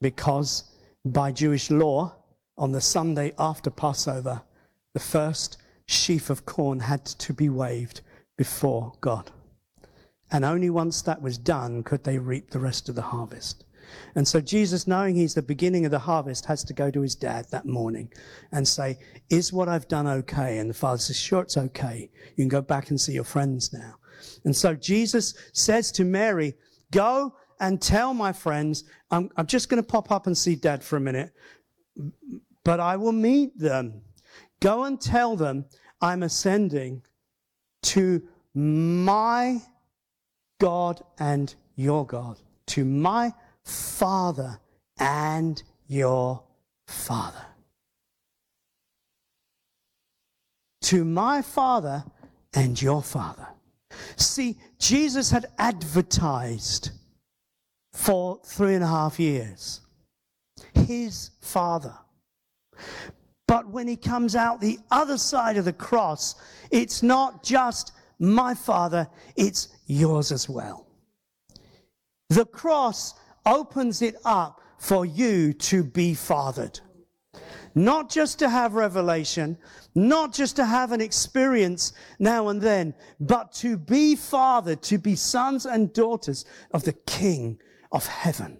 [0.00, 0.64] because
[1.04, 2.14] by Jewish law,
[2.58, 4.42] on the Sunday after Passover,
[4.96, 8.00] the first sheaf of corn had to be waved
[8.38, 9.30] before God.
[10.30, 13.66] And only once that was done could they reap the rest of the harvest.
[14.14, 17.14] And so Jesus, knowing he's the beginning of the harvest, has to go to his
[17.14, 18.10] dad that morning
[18.52, 20.56] and say, Is what I've done okay?
[20.56, 22.10] And the father says, Sure, it's okay.
[22.36, 23.96] You can go back and see your friends now.
[24.46, 26.54] And so Jesus says to Mary,
[26.90, 30.82] Go and tell my friends, I'm, I'm just going to pop up and see dad
[30.82, 31.34] for a minute,
[32.64, 34.00] but I will meet them.
[34.60, 35.66] Go and tell them
[36.00, 37.02] I'm ascending
[37.82, 38.22] to
[38.54, 39.60] my
[40.60, 42.38] God and your God,
[42.68, 43.32] to my
[43.64, 44.58] Father
[44.98, 46.42] and your
[46.86, 47.44] Father.
[50.82, 52.04] To my Father
[52.54, 53.48] and your Father.
[54.16, 56.90] See, Jesus had advertised
[57.92, 59.80] for three and a half years
[60.74, 61.94] his Father.
[63.46, 66.34] But when he comes out the other side of the cross,
[66.70, 70.86] it's not just my Father, it's yours as well.
[72.28, 76.80] The cross opens it up for you to be fathered.
[77.74, 79.58] Not just to have revelation,
[79.94, 85.14] not just to have an experience now and then, but to be fathered, to be
[85.14, 87.58] sons and daughters of the King
[87.92, 88.58] of heaven.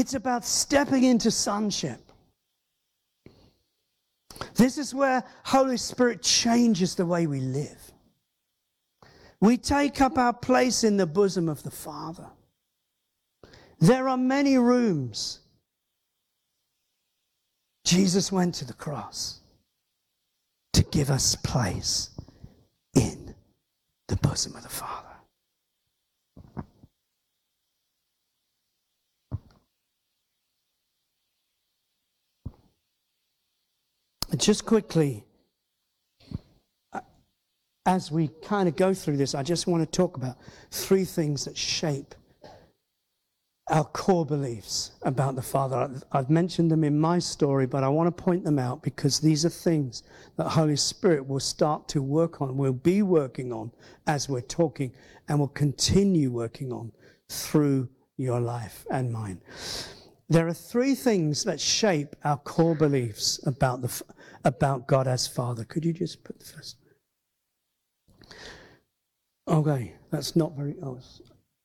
[0.00, 2.00] It's about stepping into sonship.
[4.54, 7.92] This is where Holy Spirit changes the way we live.
[9.42, 12.30] We take up our place in the bosom of the Father.
[13.78, 15.40] There are many rooms.
[17.84, 19.40] Jesus went to the cross
[20.72, 22.08] to give us place
[22.94, 23.34] in
[24.08, 25.09] the bosom of the Father.
[34.36, 35.24] Just quickly,
[36.92, 37.00] uh,
[37.84, 40.36] as we kind of go through this, I just want to talk about
[40.70, 42.14] three things that shape
[43.70, 46.00] our core beliefs about the Father.
[46.12, 49.44] I've mentioned them in my story, but I want to point them out because these
[49.44, 50.02] are things
[50.36, 53.70] that Holy Spirit will start to work on, will be working on
[54.06, 54.92] as we're talking,
[55.28, 56.92] and will continue working on
[57.28, 59.40] through your life and mine.
[60.30, 64.02] There are three things that shape our core beliefs about the
[64.44, 65.64] about God as Father.
[65.64, 66.76] Could you just put the first?
[69.48, 70.76] Okay, that's not very.
[70.82, 71.00] Oh,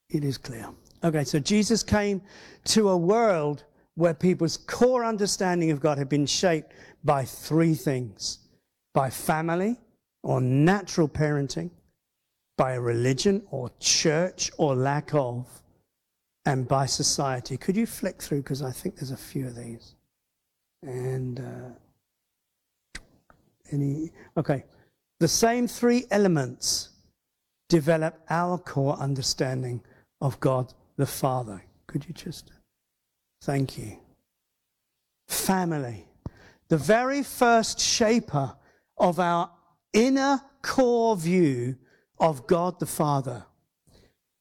[0.09, 0.68] it is clear.
[1.03, 2.22] Okay, so Jesus came
[2.66, 3.63] to a world
[3.93, 8.39] where people's core understanding of God had been shaped by three things
[8.95, 9.78] by family
[10.24, 11.70] or natural parenting,
[12.57, 15.45] by a religion or church or lack of,
[16.46, 17.58] and by society.
[17.58, 18.43] Could you flick through?
[18.43, 19.96] Because I think there's a few of these.
[20.82, 21.39] And.
[21.39, 21.80] Uh,
[23.72, 24.12] any?
[24.38, 24.64] Okay.
[25.20, 26.89] The same three elements
[27.70, 29.82] develop our core understanding
[30.22, 31.64] of God the Father.
[31.88, 32.52] Could you just?
[33.41, 33.98] Thank you.
[35.28, 36.08] Family.
[36.68, 38.56] The very first shaper
[38.98, 39.52] of our
[39.93, 41.78] inner core view
[42.20, 43.46] of God the Father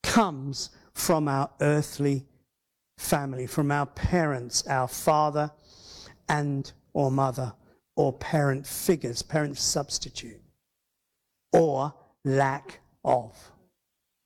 [0.03, 2.26] comes from our earthly
[2.97, 5.51] family, from our parents, our father
[6.28, 7.53] and or mother
[7.97, 10.40] or parent figures, parent substitute,
[11.53, 13.36] or lack of.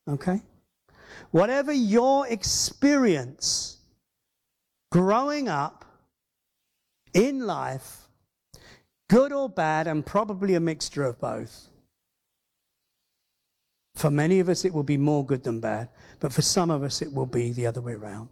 [0.09, 0.43] Okay?
[1.31, 3.79] Whatever your experience
[4.91, 5.85] growing up
[7.13, 8.09] in life,
[9.11, 11.69] good or bad, and probably a mixture of both.
[13.99, 15.89] For many of us, it will be more good than bad,
[16.21, 18.29] but for some of us, it will be the other way around.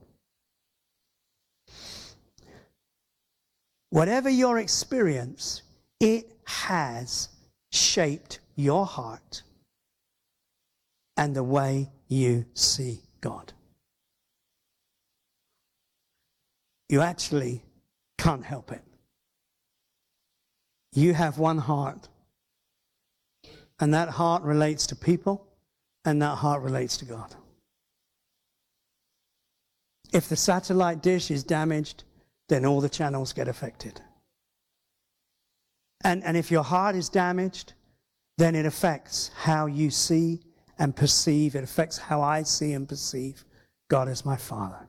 [3.90, 5.62] Whatever your experience,
[5.98, 7.30] it has
[7.72, 9.42] shaped your heart
[11.16, 13.52] and the way you see God.
[16.88, 17.64] You actually
[18.18, 18.84] can't help it.
[20.92, 22.08] You have one heart,
[23.80, 25.45] and that heart relates to people,
[26.06, 27.34] and that heart relates to God.
[30.12, 32.04] If the satellite dish is damaged,
[32.48, 34.00] then all the channels get affected.
[36.04, 37.74] And, and if your heart is damaged,
[38.38, 40.40] then it affects how you see
[40.78, 41.56] and perceive.
[41.56, 43.44] It affects how I see and perceive
[43.90, 44.86] God as my Father.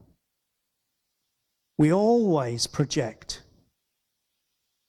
[1.78, 3.41] We always project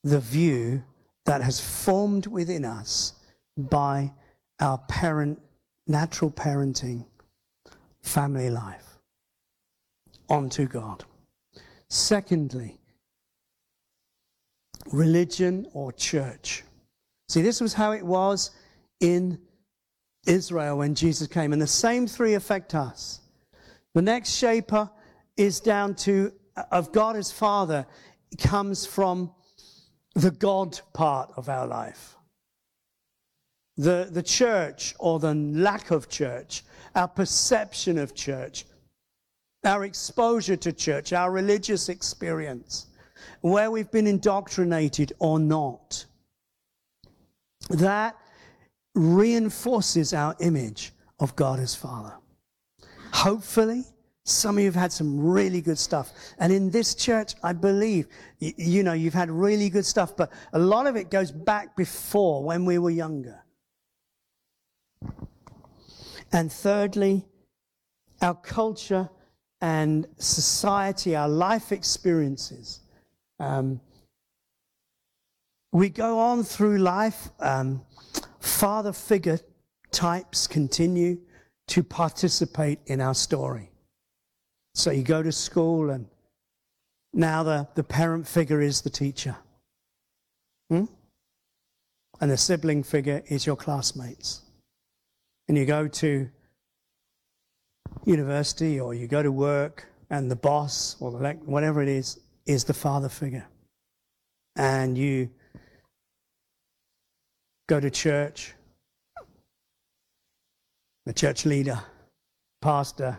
[0.03, 0.83] the view
[1.27, 3.13] that has formed within us
[3.57, 4.13] by
[4.61, 5.41] our parent,
[5.89, 7.05] natural parenting,
[8.03, 8.99] family life
[10.29, 11.05] onto God.
[11.89, 12.79] Secondly,
[14.93, 16.63] religion or church.
[17.29, 18.51] See, this was how it was
[19.01, 19.39] in
[20.27, 23.21] Israel when Jesus came, and the same three affect us.
[23.95, 24.91] The next shaper
[25.37, 26.33] is down to
[26.71, 27.87] of God as Father
[28.39, 29.33] comes from
[30.15, 32.18] the God part of our life.
[33.79, 36.65] The, the church or the lack of church,
[36.95, 38.65] our perception of church,
[39.65, 42.87] our exposure to church, our religious experience,
[43.41, 46.05] where we've been indoctrinated or not.
[47.71, 48.17] That
[48.95, 52.15] reinforces our image of God as Father.
[53.13, 53.85] Hopefully,
[54.25, 56.13] some of you have had some really good stuff.
[56.39, 58.09] And in this church, I believe,
[58.39, 61.77] you, you, know, you've had really good stuff, but a lot of it goes back
[61.77, 63.43] before when we were younger.
[66.33, 67.25] And thirdly,
[68.21, 69.09] our culture
[69.61, 72.81] and society, our life experiences.
[73.41, 73.81] Um,
[75.73, 77.83] we go on through life, um,
[78.41, 79.39] father figure
[79.91, 81.19] types continue
[81.69, 83.71] to participate in our story.
[84.75, 86.07] So you go to school, and
[87.13, 89.37] now the, the parent figure is the teacher.
[90.71, 90.85] Hmm?
[92.21, 94.43] And the sibling figure is your classmates.
[95.49, 96.29] And you go to
[98.05, 102.65] university or you go to work, and the boss or the whatever it is is
[102.65, 103.47] the father figure.
[104.57, 105.31] And you
[107.67, 108.55] go to church,
[111.05, 111.81] the church leader,
[112.61, 113.19] pastor,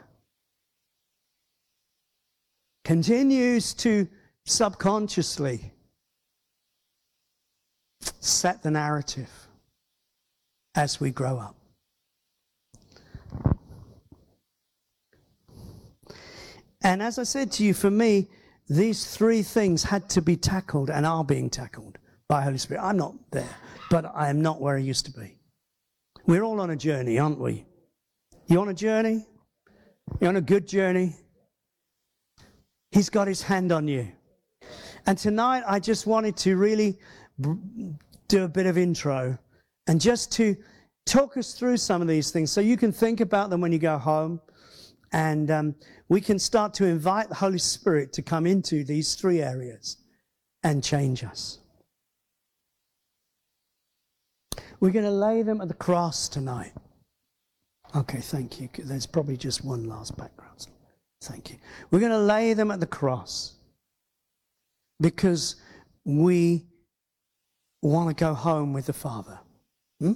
[2.84, 4.07] continues to
[4.45, 5.71] subconsciously
[8.19, 9.30] set the narrative
[10.75, 11.59] as we grow up.
[16.82, 18.30] And as I said to you, for me,
[18.69, 22.82] these three things had to be tackled and are being tackled by Holy Spirit.
[22.84, 23.55] I'm not there,
[23.89, 25.38] but I am not where I used to be.
[26.25, 27.65] We're all on a journey, aren't we?
[28.47, 29.25] You're on a journey?
[30.19, 31.15] You're on a good journey?
[32.91, 34.07] He's got his hand on you.
[35.05, 36.99] And tonight, I just wanted to really
[38.27, 39.38] do a bit of intro
[39.88, 40.55] and just to
[41.05, 43.80] talk us through some of these things so you can think about them when you
[43.80, 44.39] go home.
[45.12, 45.76] And um,
[46.07, 49.97] we can start to invite the Holy Spirit to come into these three areas
[50.64, 51.60] and change us.
[54.80, 56.72] We're going to lay them at the cross tonight.
[57.95, 58.70] Okay, thank you.
[58.78, 60.68] There's probably just one last background.
[61.22, 61.57] Thank you.
[61.91, 63.55] We're going to lay them at the cross
[65.01, 65.55] because
[66.05, 66.66] we
[67.82, 69.39] want to go home with the Father.
[69.99, 70.14] Hmm?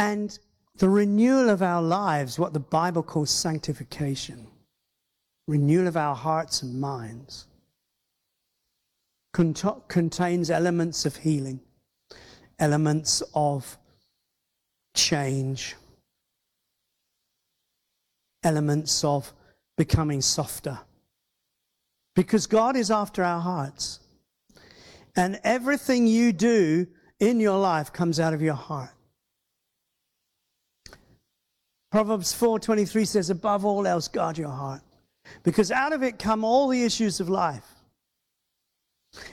[0.00, 0.38] And
[0.76, 4.46] the renewal of our lives, what the Bible calls sanctification,
[5.46, 7.46] renewal of our hearts and minds,
[9.34, 11.60] cont- contains elements of healing,
[12.58, 13.76] elements of
[14.94, 15.76] change,
[18.42, 19.34] elements of
[19.76, 20.78] becoming softer.
[22.16, 24.00] Because God is after our hearts.
[25.14, 26.86] And everything you do
[27.18, 28.94] in your life comes out of your heart.
[31.90, 34.82] Proverbs 4:23 says above all else guard your heart
[35.42, 37.74] because out of it come all the issues of life.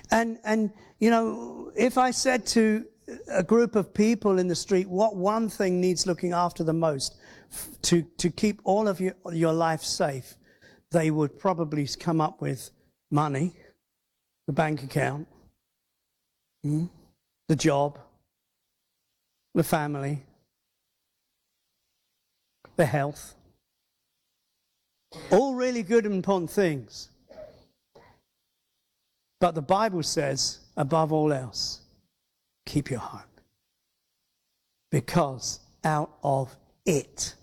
[0.10, 2.86] And and you know, if I said to
[3.30, 7.16] a group of people in the street what one thing needs looking after the most
[7.84, 10.36] to to keep all of your your life safe,
[10.92, 12.72] they would probably come up with
[13.12, 13.56] money,
[14.48, 15.28] the bank account,
[16.64, 16.86] hmm,
[17.48, 18.00] the job,
[19.54, 20.24] the family,
[22.78, 23.36] the health.
[25.32, 27.10] All really good and important things.
[29.40, 31.82] But the Bible says, above all else,
[32.66, 33.26] keep your heart.
[34.92, 36.56] Because out of
[36.86, 37.36] it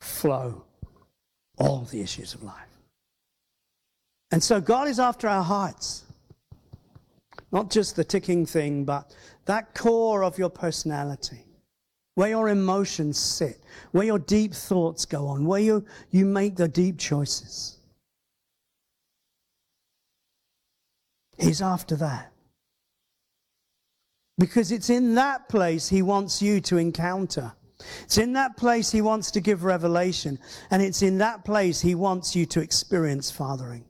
[0.00, 0.64] flow
[1.58, 2.54] all the issues of life.
[4.30, 6.04] And so God is after our hearts.
[7.52, 9.14] Not just the ticking thing, but
[9.46, 11.44] that core of your personality
[12.20, 13.62] where your emotions sit,
[13.92, 17.78] where your deep thoughts go on, where you, you make the deep choices.
[21.38, 22.30] He's after that.
[24.36, 27.54] Because it's in that place he wants you to encounter.
[28.02, 30.38] It's in that place he wants to give revelation.
[30.70, 33.86] And it's in that place he wants you to experience fathering.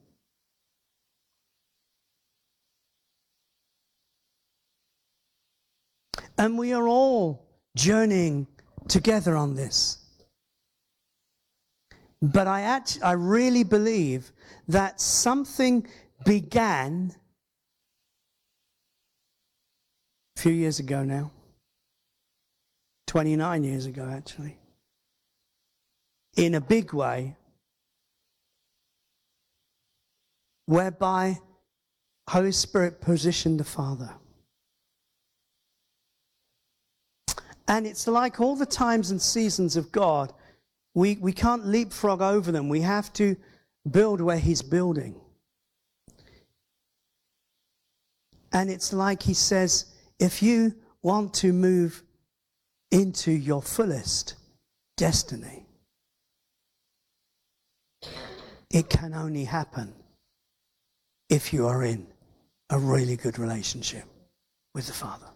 [6.37, 8.47] And we are all journeying
[8.87, 9.97] together on this.
[12.21, 14.31] But I, act, I really believe
[14.67, 15.87] that something
[16.23, 17.15] began
[20.37, 21.31] a few years ago now,
[23.07, 24.57] 29 years ago actually,
[26.37, 27.35] in a big way,
[30.67, 31.39] whereby
[32.29, 34.13] Holy Spirit positioned the Father.
[37.71, 40.33] And it's like all the times and seasons of God,
[40.93, 42.67] we, we can't leapfrog over them.
[42.67, 43.37] We have to
[43.89, 45.15] build where He's building.
[48.51, 49.85] And it's like He says,
[50.19, 52.03] if you want to move
[52.91, 54.35] into your fullest
[54.97, 55.65] destiny,
[58.69, 59.93] it can only happen
[61.29, 62.05] if you are in
[62.69, 64.03] a really good relationship
[64.75, 65.29] with the Father.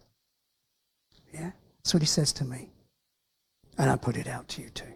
[1.32, 1.52] Yeah?
[1.86, 2.68] That's what he says to me.
[3.78, 4.92] And I put it out to you too.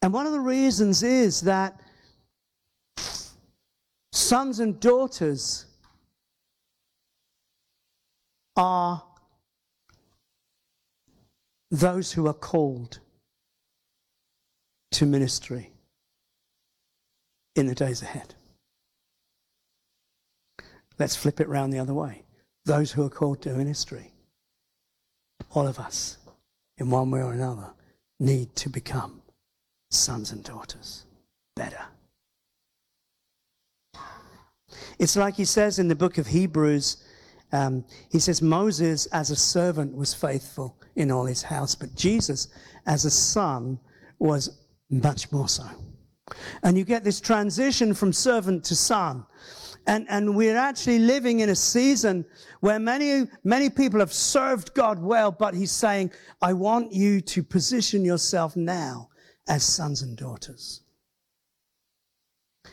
[0.00, 1.80] And one of the reasons is that
[4.12, 5.66] sons and daughters
[8.54, 9.02] are
[11.72, 13.00] those who are called
[14.92, 15.72] to ministry
[17.56, 18.36] in the days ahead.
[20.98, 22.22] Let's flip it round the other way.
[22.64, 24.12] Those who are called to ministry,
[25.50, 26.18] all of us,
[26.78, 27.72] in one way or another,
[28.20, 29.22] need to become
[29.90, 31.04] sons and daughters
[31.56, 31.84] better.
[34.98, 37.02] It's like he says in the book of Hebrews,
[37.52, 42.48] um, he says, Moses as a servant was faithful in all his house, but Jesus
[42.86, 43.78] as a son
[44.18, 44.58] was
[44.90, 45.64] much more so.
[46.62, 49.26] And you get this transition from servant to son.
[49.86, 52.24] And, and we're actually living in a season
[52.60, 56.10] where many, many people have served God well, but he's saying,
[56.40, 59.10] I want you to position yourself now
[59.46, 60.80] as sons and daughters.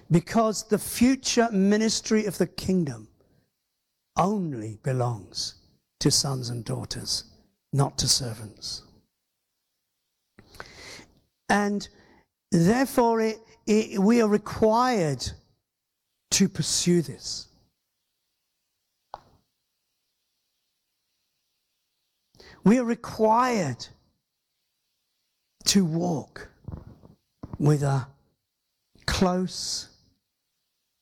[0.09, 3.09] Because the future ministry of the kingdom
[4.17, 5.55] only belongs
[5.99, 7.25] to sons and daughters,
[7.73, 8.83] not to servants.
[11.49, 11.87] And
[12.51, 15.31] Therefore, it, it, we are required
[16.31, 17.47] to pursue this.
[22.63, 23.87] We are required
[25.65, 26.49] to walk
[27.57, 28.07] with a
[29.05, 29.89] close,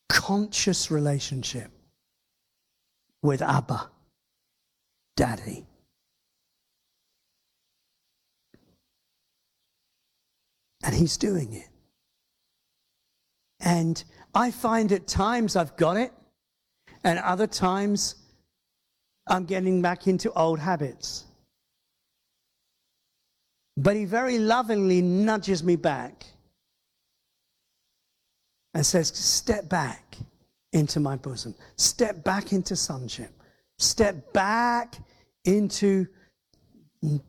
[0.07, 1.71] conscious relationship
[3.21, 3.89] with Abba,
[5.15, 5.65] Daddy.
[10.83, 11.67] And he's doing it.
[13.59, 14.01] And
[14.33, 16.13] I find at times I've got it,
[17.03, 18.15] and other times
[19.27, 21.25] I'm getting back into old habits.
[23.77, 26.25] But he very lovingly nudges me back
[28.73, 30.17] and says, Step back
[30.73, 33.31] into my bosom, step back into sonship,
[33.77, 34.95] step back
[35.45, 36.07] into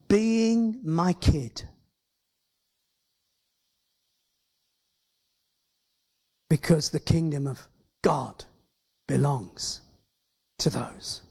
[0.08, 1.62] being my kid.
[6.50, 7.66] Because the kingdom of
[8.02, 8.44] God
[9.08, 9.80] belongs
[10.58, 11.22] to those.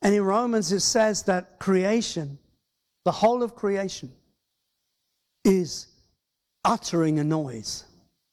[0.00, 2.38] And in Romans, it says that creation,
[3.04, 4.10] the whole of creation,
[5.44, 5.88] is
[6.64, 7.84] uttering a noise.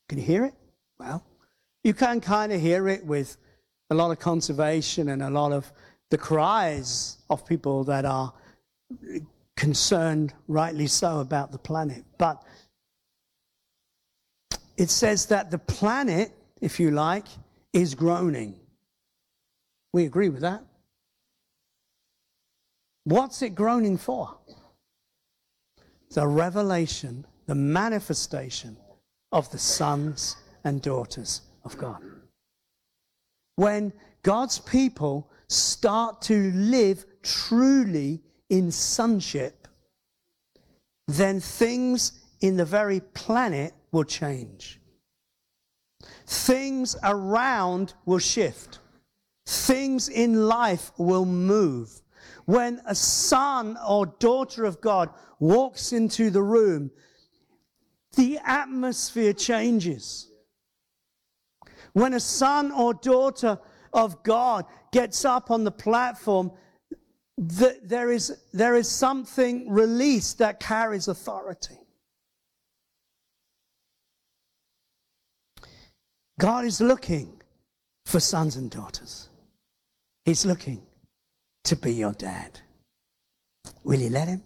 [0.08, 0.54] Can you hear it?
[1.00, 1.24] Well,
[1.84, 3.38] you can kind of hear it with
[3.90, 5.72] a lot of conservation and a lot of
[6.10, 8.34] the cries of people that are
[9.56, 12.04] concerned, rightly so, about the planet.
[12.18, 12.44] But
[14.80, 16.32] it says that the planet,
[16.62, 17.28] if you like,
[17.74, 18.58] is groaning.
[19.92, 20.64] We agree with that.
[23.04, 24.38] What's it groaning for?
[26.12, 28.78] The revelation, the manifestation
[29.34, 32.02] of the sons and daughters of God.
[33.58, 33.92] When
[34.24, 39.68] God's people start to live truly in sonship,
[41.10, 44.80] then things in the very planet will change.
[46.26, 48.80] Things around will shift.
[49.46, 51.90] Things in life will move.
[52.46, 55.10] When a son or daughter of God
[55.40, 56.92] walks into the room,
[58.16, 60.32] the atmosphere changes.
[61.94, 63.60] When a son or daughter
[63.94, 66.52] of God gets up on the platform,
[67.38, 71.80] there, is, there is something released that carries authority.
[76.40, 77.34] God is looking
[78.06, 79.28] for sons and daughters.
[80.24, 80.82] He's looking
[81.66, 82.62] to be your dad.
[83.84, 84.42] Will you let him?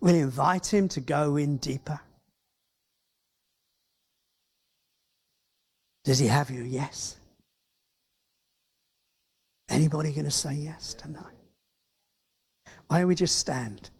[0.00, 2.00] Will you invite him to go in deeper?
[6.04, 6.62] Does he have you?
[6.62, 7.16] yes?
[9.68, 11.36] Anybody going to say yes tonight?
[12.86, 13.90] Why don't we just stand?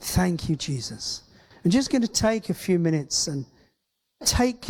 [0.00, 1.22] Thank you, Jesus.
[1.64, 3.44] I'm just going to take a few minutes and
[4.24, 4.66] take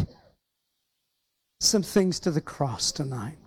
[1.61, 3.39] some things to the cross tonight.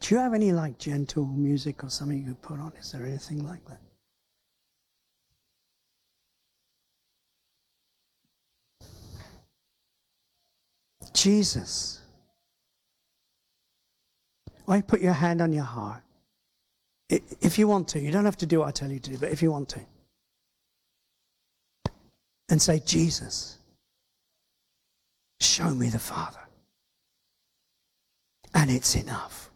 [0.00, 2.72] Do you have any like gentle music or something you could put on?
[2.78, 3.80] Is there anything like that?
[11.12, 12.00] Jesus.
[14.64, 16.02] Why put your hand on your heart?
[17.08, 19.18] If you want to, you don't have to do what I tell you to do,
[19.18, 19.80] but if you want to,
[22.48, 23.58] and say, Jesus,
[25.40, 26.38] show me the Father.
[28.54, 29.50] And it's enough.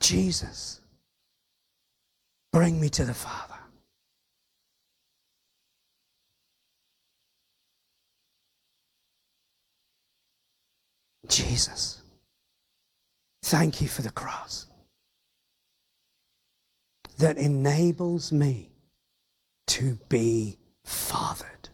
[0.00, 0.80] Jesus,
[2.52, 3.54] bring me to the Father.
[11.28, 12.02] Jesus,
[13.42, 14.66] thank you for the cross
[17.18, 18.70] that enables me
[19.66, 21.68] to be fathered.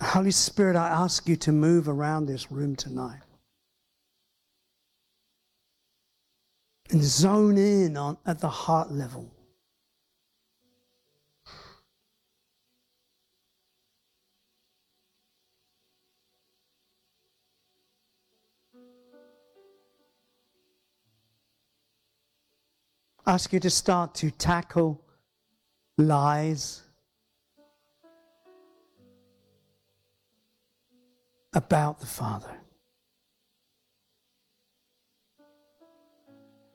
[0.00, 3.20] Holy Spirit, I ask you to move around this room tonight
[6.90, 9.30] and zone in on, at the heart level.
[23.26, 25.00] Ask you to start to tackle
[25.96, 26.82] lies
[31.54, 32.56] about the Father.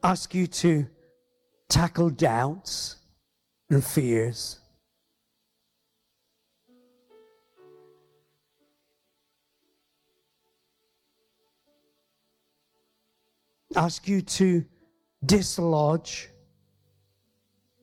[0.04, 0.88] Ask you to
[1.68, 2.96] tackle doubts
[3.70, 4.60] and fears.
[13.76, 14.66] Ask you to
[15.26, 16.30] dislodge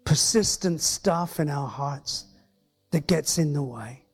[0.04, 2.26] persistent stuff in our hearts
[2.90, 4.04] that gets in the way.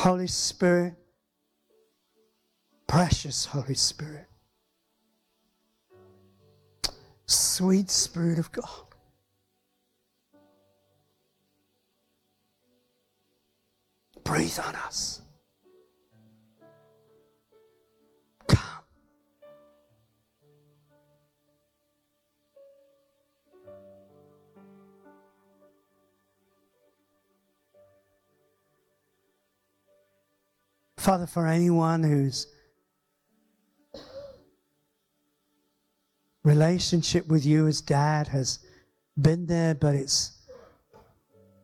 [0.00, 0.94] Holy Spirit,
[2.90, 4.26] precious Holy Spirit,
[7.26, 8.66] sweet Spirit of God.
[14.24, 15.22] Breathe on us.
[18.48, 18.58] Come.
[30.96, 32.48] Father, for anyone whose
[36.50, 38.58] relationship with you as dad has
[39.20, 40.48] been there, but it's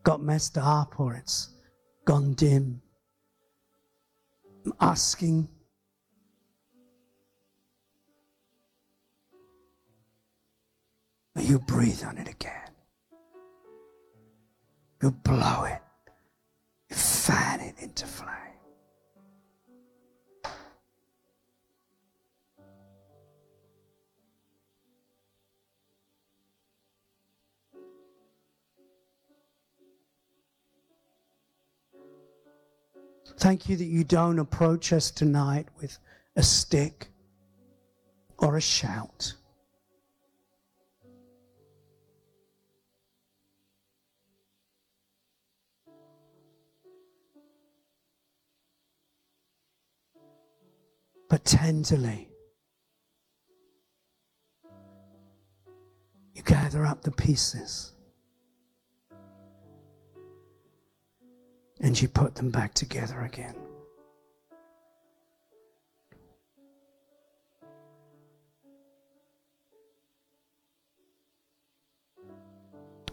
[0.04, 1.48] got messed up or it's
[2.04, 2.80] gone dim,
[4.64, 5.48] I'm asking.
[11.34, 12.70] May you breathe on it again.
[15.02, 15.82] You blow it.
[16.90, 18.45] You fan it into flame.
[33.38, 35.98] Thank you that you don't approach us tonight with
[36.36, 37.08] a stick
[38.38, 39.34] or a shout.
[51.28, 52.28] But tenderly,
[56.34, 57.95] you gather up the pieces
[61.80, 63.54] and you put them back together again.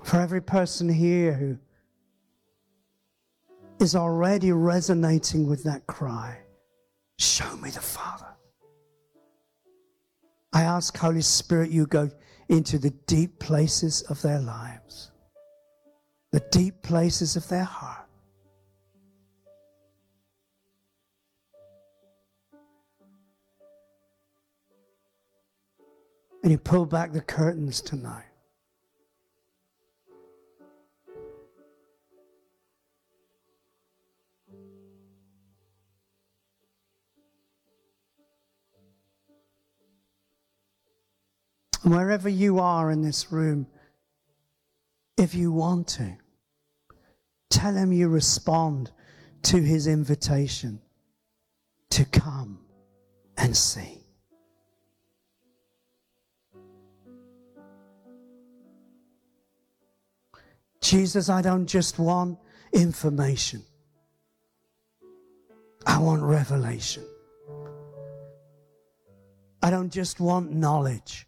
[0.03, 1.57] For every person here who
[3.79, 6.37] is already resonating with that cry,
[7.17, 8.27] show me the Father.
[10.53, 12.11] I ask, Holy Spirit, you go
[12.47, 15.11] into the deep places of their lives,
[16.31, 18.02] the deep places of their heart.
[26.43, 28.25] And you pull back the curtains tonight.
[41.83, 43.67] And wherever you are in this room,
[45.17, 46.17] if you want to,
[47.49, 48.91] tell him you respond
[49.43, 50.81] to his invitation
[51.89, 52.59] to come
[53.37, 54.02] and see.
[60.83, 62.37] Jesus, I don't just want
[62.73, 63.63] information.
[65.85, 67.05] I want revelation.
[69.61, 71.25] I don't just want knowledge.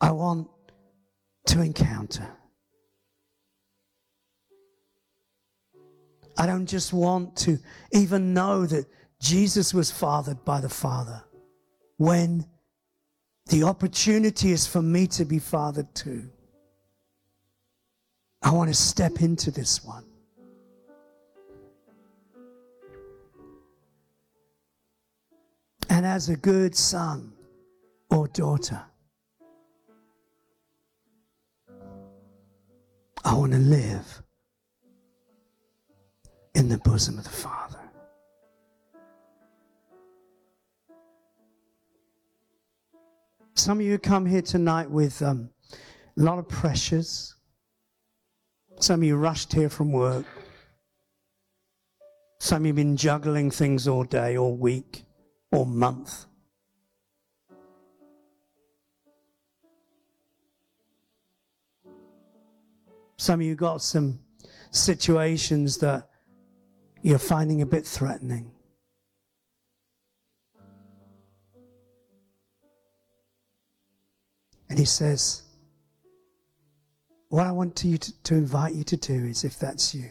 [0.00, 0.48] I want
[1.46, 2.28] to encounter.
[6.36, 7.60] I don't just want to
[7.92, 8.86] even know that
[9.20, 11.22] Jesus was fathered by the Father
[11.98, 12.46] when
[13.46, 16.28] the opportunity is for me to be fathered too.
[18.44, 20.04] I want to step into this one.
[25.88, 27.32] And as a good son
[28.10, 28.82] or daughter,
[33.24, 34.22] I want to live
[36.54, 37.80] in the bosom of the Father.
[43.54, 47.34] Some of you come here tonight with um, a lot of pressures.
[48.80, 50.26] Some of you rushed here from work.
[52.38, 55.04] Some of you have been juggling things all day, all week,
[55.50, 56.26] all month.
[63.16, 64.18] Some of you got some
[64.70, 66.10] situations that
[67.00, 68.50] you're finding a bit threatening.
[74.68, 75.43] And he says,
[77.34, 80.08] What I want to, you to, to invite you to do is, if that's you,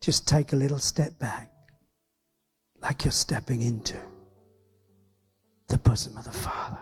[0.00, 1.52] just take a little step back,
[2.80, 3.98] like you're stepping into
[5.68, 6.78] the bosom of the Father,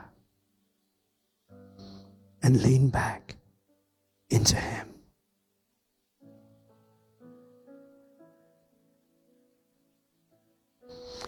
[2.45, 3.35] and lean back
[4.31, 4.87] into Him.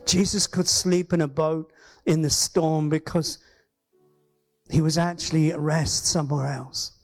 [0.07, 1.73] Jesus could sleep in a boat
[2.05, 3.39] in the storm because
[4.71, 6.96] he was actually at rest somewhere else.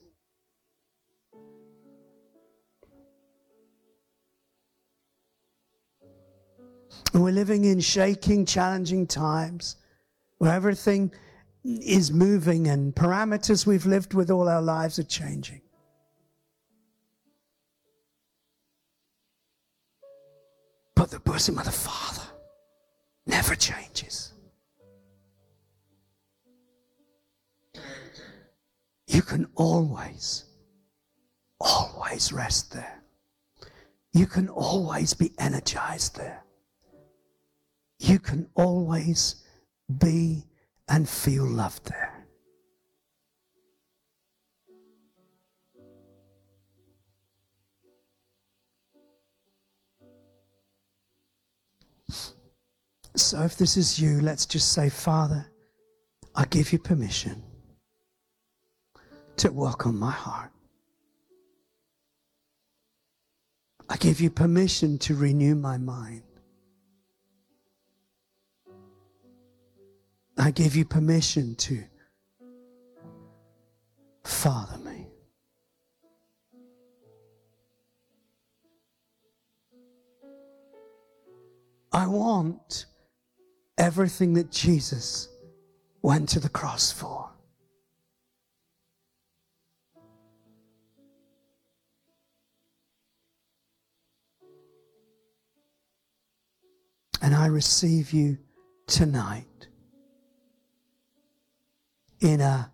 [7.20, 9.76] We're living in shaking, challenging times
[10.39, 11.12] where everything
[11.64, 15.60] is moving and parameters we've lived with all our lives are changing.
[20.94, 22.22] But the bosom of the Father
[23.26, 24.32] never changes.
[29.06, 30.44] You can always,
[31.60, 33.02] always rest there.
[34.12, 36.43] You can always be energized there.
[38.02, 39.36] You can always
[39.98, 40.44] be
[40.88, 42.26] and feel loved there.
[53.14, 55.46] So if this is you, let's just say, Father,
[56.34, 57.40] I give you permission
[59.36, 60.50] to work on my heart.
[63.88, 66.24] I give you permission to renew my mind.
[70.43, 71.85] I give you permission to
[74.24, 75.06] father me.
[81.93, 82.86] I want
[83.78, 85.28] everything that Jesus
[86.02, 87.31] went to the cross for.
[97.20, 98.39] And I receive you
[98.89, 99.69] tonight
[102.23, 102.70] in a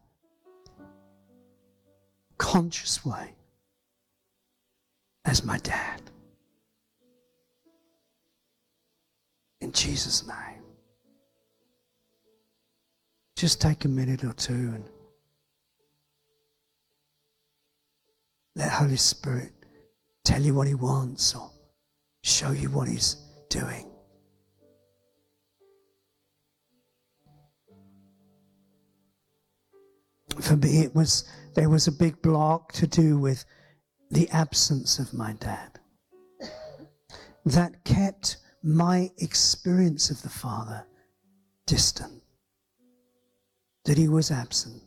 [2.36, 3.34] conscious way
[5.24, 6.02] as my dad.
[9.60, 10.62] In Jesus' name.
[13.36, 14.84] Just take a minute or two and
[18.54, 19.52] let Holy Spirit
[20.24, 21.50] tell you what He wants or
[22.22, 23.16] show you what He's
[23.48, 23.90] doing.
[30.40, 31.24] For me, it was
[31.54, 33.44] there was a big block to do with
[34.10, 35.78] the absence of my dad
[37.44, 40.86] that kept my experience of the Father
[41.66, 42.22] distant,
[43.84, 44.82] that he was absent.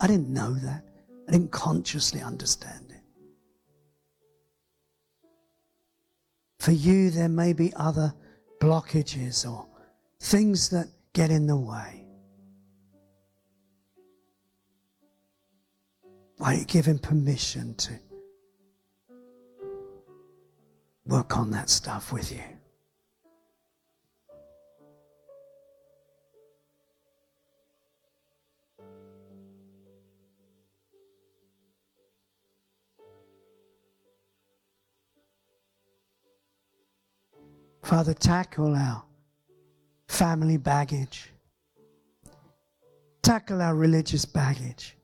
[0.00, 0.84] I didn't know that.
[1.28, 3.02] I didn't consciously understand it.
[6.60, 8.14] For you, there may be other
[8.60, 9.66] blockages or
[10.20, 12.05] things that get in the way.
[16.38, 17.92] Why you him permission to
[21.06, 22.42] work on that stuff with you?
[37.82, 39.04] Father, tackle our
[40.08, 41.30] family baggage,
[43.22, 44.95] tackle our religious baggage,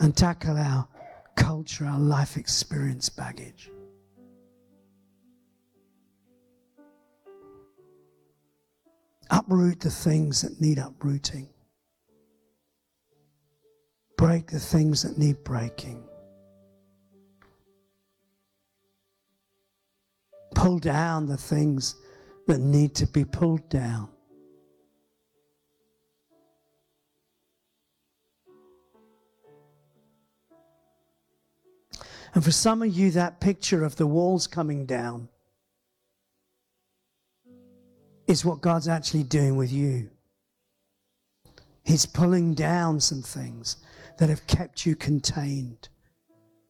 [0.00, 0.88] and tackle our
[1.36, 3.70] culture, our life experience baggage.
[9.30, 11.48] Uproot the things that need uprooting.
[14.16, 16.02] Break the things that need breaking.
[20.54, 21.94] Pull down the things
[22.48, 24.08] that need to be pulled down.
[32.34, 35.28] And for some of you, that picture of the walls coming down
[38.26, 40.10] is what God's actually doing with you.
[41.82, 43.78] He's pulling down some things
[44.18, 45.88] that have kept you contained,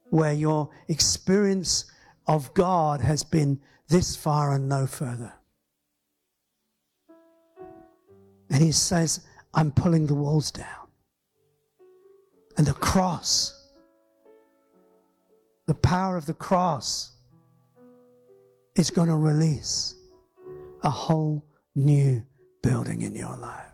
[0.09, 1.85] where your experience
[2.27, 5.35] of God has been this far and no further.
[8.49, 9.21] And He says,
[9.53, 10.67] I'm pulling the walls down.
[12.57, 13.60] And the cross,
[15.71, 17.13] the power of the cross,
[18.75, 19.95] is going to release
[20.83, 21.45] a whole
[21.77, 22.21] new
[22.61, 23.73] building in your life.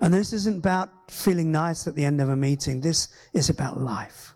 [0.00, 2.80] And this isn't about feeling nice at the end of a meeting.
[2.80, 4.34] This is about life.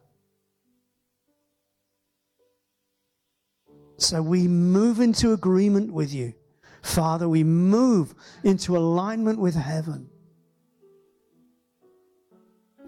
[3.97, 6.35] So we move into agreement with you.
[6.83, 10.11] Father, we move into alignment with heaven.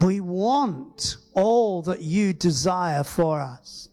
[0.01, 3.89] We want all that you desire for us.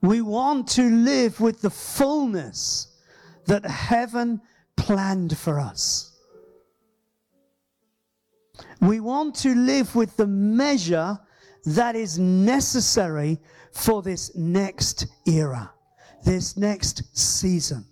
[0.00, 2.88] We want to live with the fullness
[3.46, 4.40] that heaven
[4.76, 6.12] planned for us.
[8.80, 11.18] We want to live with the measure
[11.64, 13.40] that is necessary
[13.72, 15.72] for this next era,
[16.24, 17.86] this next season,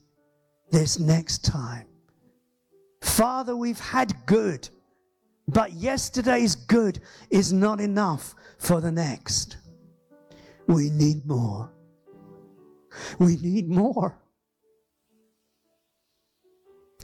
[0.71, 1.87] this next time.
[3.03, 4.69] Father, we've had good,
[5.49, 7.01] but yesterday's good
[7.31, 9.57] is not enough for the next.
[10.69, 11.69] We need more.
[13.19, 14.17] We need more.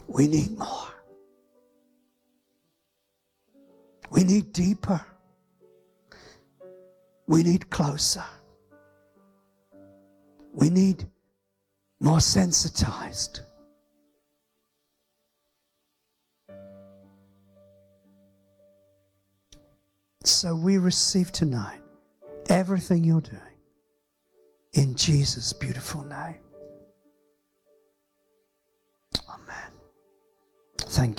[0.06, 0.88] We need more.
[4.10, 5.04] We need deeper.
[7.26, 8.24] We need closer.
[10.52, 11.08] We need
[12.00, 13.40] more sensitized.
[20.24, 21.81] So we receive tonight
[22.49, 23.40] everything you're doing
[24.73, 26.36] in Jesus' beautiful name.
[29.28, 29.73] Amen.
[30.78, 31.16] Thank you.